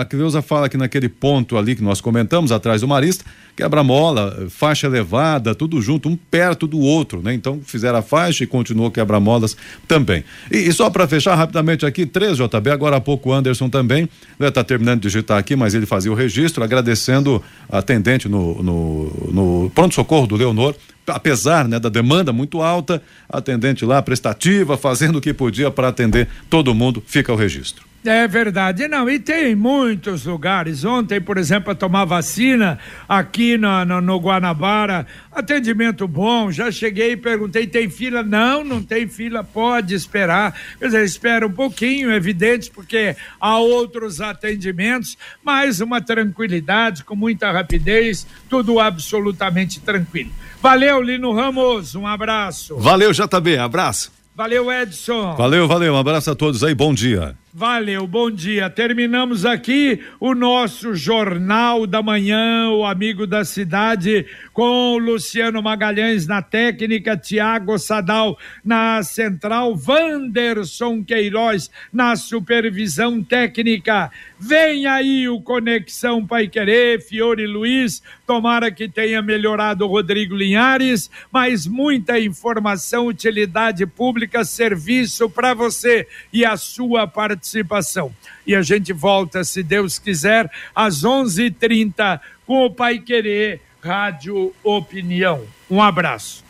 a 0.00 0.04
Creuza 0.04 0.42
fala 0.42 0.68
que 0.68 0.76
naquele 0.76 1.08
ponto 1.08 1.56
ali 1.56 1.74
que 1.74 1.82
nós 1.82 2.00
comentamos, 2.00 2.52
atrás 2.52 2.82
do 2.82 2.88
Marista, 2.88 3.24
quebra-mola, 3.58 4.46
faixa 4.48 4.86
elevada, 4.86 5.52
tudo 5.52 5.82
junto, 5.82 6.08
um 6.08 6.14
perto 6.16 6.64
do 6.64 6.78
outro, 6.78 7.20
né? 7.20 7.34
Então 7.34 7.60
fizeram 7.64 7.98
a 7.98 8.02
faixa 8.02 8.44
e 8.44 8.46
continuou 8.46 8.88
quebra-molas 8.88 9.56
também. 9.88 10.22
E, 10.48 10.58
e 10.58 10.72
só 10.72 10.88
para 10.88 11.08
fechar 11.08 11.34
rapidamente 11.34 11.84
aqui, 11.84 12.06
três 12.06 12.36
JB, 12.36 12.70
agora 12.70 12.96
há 12.96 13.00
pouco 13.00 13.30
o 13.30 13.32
Anderson 13.32 13.68
também, 13.68 14.08
né, 14.38 14.48
terminando 14.50 15.00
de 15.00 15.08
digitar 15.08 15.38
aqui, 15.38 15.56
mas 15.56 15.74
ele 15.74 15.86
fazia 15.86 16.12
o 16.12 16.14
registro, 16.14 16.62
agradecendo 16.62 17.42
a 17.68 17.78
atendente 17.78 18.28
no, 18.28 18.62
no 18.72 19.70
pronto-socorro 19.74 20.26
do 20.26 20.36
Leonor 20.36 20.74
apesar 21.06 21.66
né, 21.66 21.78
da 21.78 21.88
demanda 21.88 22.32
muito 22.32 22.60
alta, 22.60 23.02
atendente 23.28 23.84
lá, 23.84 24.02
prestativa, 24.02 24.76
fazendo 24.76 25.16
o 25.16 25.20
que 25.20 25.32
podia 25.32 25.70
para 25.70 25.88
atender 25.88 26.28
todo 26.50 26.74
mundo, 26.74 27.02
fica 27.06 27.32
o 27.32 27.36
registro. 27.36 27.87
É 28.04 28.28
verdade, 28.28 28.86
não, 28.86 29.10
e 29.10 29.18
tem 29.18 29.56
muitos 29.56 30.24
lugares. 30.24 30.84
Ontem, 30.84 31.20
por 31.20 31.36
exemplo, 31.36 31.72
a 31.72 31.74
tomar 31.74 32.04
vacina 32.04 32.78
aqui 33.08 33.58
no, 33.58 33.84
no, 33.84 34.00
no, 34.00 34.20
Guanabara, 34.20 35.04
atendimento 35.32 36.06
bom. 36.06 36.50
Já 36.52 36.70
cheguei 36.70 37.12
e 37.12 37.16
perguntei: 37.16 37.66
tem 37.66 37.90
fila? 37.90 38.22
Não, 38.22 38.62
não 38.62 38.82
tem 38.84 39.08
fila, 39.08 39.42
pode 39.42 39.94
esperar. 39.94 40.54
Quer 40.78 40.86
dizer, 40.86 41.04
espera 41.04 41.44
um 41.44 41.52
pouquinho, 41.52 42.12
evidente, 42.12 42.70
porque 42.70 43.16
há 43.40 43.58
outros 43.58 44.20
atendimentos, 44.20 45.18
mas 45.42 45.80
uma 45.80 46.00
tranquilidade, 46.00 47.02
com 47.02 47.16
muita 47.16 47.50
rapidez, 47.50 48.24
tudo 48.48 48.78
absolutamente 48.78 49.80
tranquilo. 49.80 50.30
Valeu, 50.62 51.02
Lino 51.02 51.32
Ramos, 51.32 51.96
um 51.96 52.06
abraço. 52.06 52.76
Valeu, 52.76 53.12
JB, 53.12 53.58
abraço. 53.58 54.12
Valeu, 54.38 54.70
Edson. 54.70 55.34
Valeu, 55.34 55.66
valeu, 55.66 55.94
um 55.94 55.98
abraço 55.98 56.30
a 56.30 56.34
todos 56.34 56.62
aí, 56.62 56.72
bom 56.72 56.94
dia. 56.94 57.34
Valeu, 57.52 58.06
bom 58.06 58.30
dia. 58.30 58.68
Terminamos 58.68 59.46
aqui 59.46 60.04
o 60.20 60.34
nosso 60.34 60.94
Jornal 60.94 61.86
da 61.86 62.02
Manhã, 62.02 62.68
o 62.68 62.84
Amigo 62.84 63.26
da 63.26 63.42
Cidade, 63.42 64.26
com 64.52 64.98
Luciano 64.98 65.62
Magalhães 65.62 66.26
na 66.26 66.42
técnica, 66.42 67.16
Tiago 67.16 67.78
Sadal 67.78 68.38
na 68.62 69.02
central, 69.02 69.74
Vanderson 69.74 71.02
Queiroz 71.02 71.70
na 71.90 72.16
supervisão 72.16 73.24
técnica. 73.24 74.10
Vem 74.38 74.86
aí 74.86 75.26
o 75.26 75.40
Conexão 75.40 76.26
Pai 76.26 76.48
Querer, 76.48 77.00
Fiore 77.00 77.46
Luiz, 77.46 78.02
tomara 78.26 78.70
que 78.70 78.88
tenha 78.90 79.22
melhorado 79.22 79.86
o 79.86 79.88
Rodrigo 79.88 80.36
Linhares, 80.36 81.10
mas 81.32 81.66
muita 81.66 82.20
informação, 82.20 83.06
utilidade 83.06 83.86
pública, 83.86 84.44
serviço 84.44 85.30
para 85.30 85.54
você 85.54 86.06
e 86.30 86.44
a 86.44 86.54
sua 86.58 87.06
participação 87.06 87.37
participação. 87.38 88.10
E 88.46 88.54
a 88.54 88.62
gente 88.62 88.92
volta, 88.92 89.44
se 89.44 89.62
Deus 89.62 89.98
quiser, 89.98 90.50
às 90.74 91.04
11:30 91.04 92.20
com 92.46 92.64
o 92.64 92.70
Pai 92.70 92.98
Querer 92.98 93.60
Rádio 93.80 94.52
Opinião. 94.62 95.42
Um 95.70 95.80
abraço. 95.80 96.44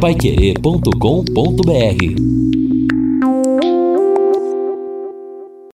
Paiquerê.com.br 0.00 2.45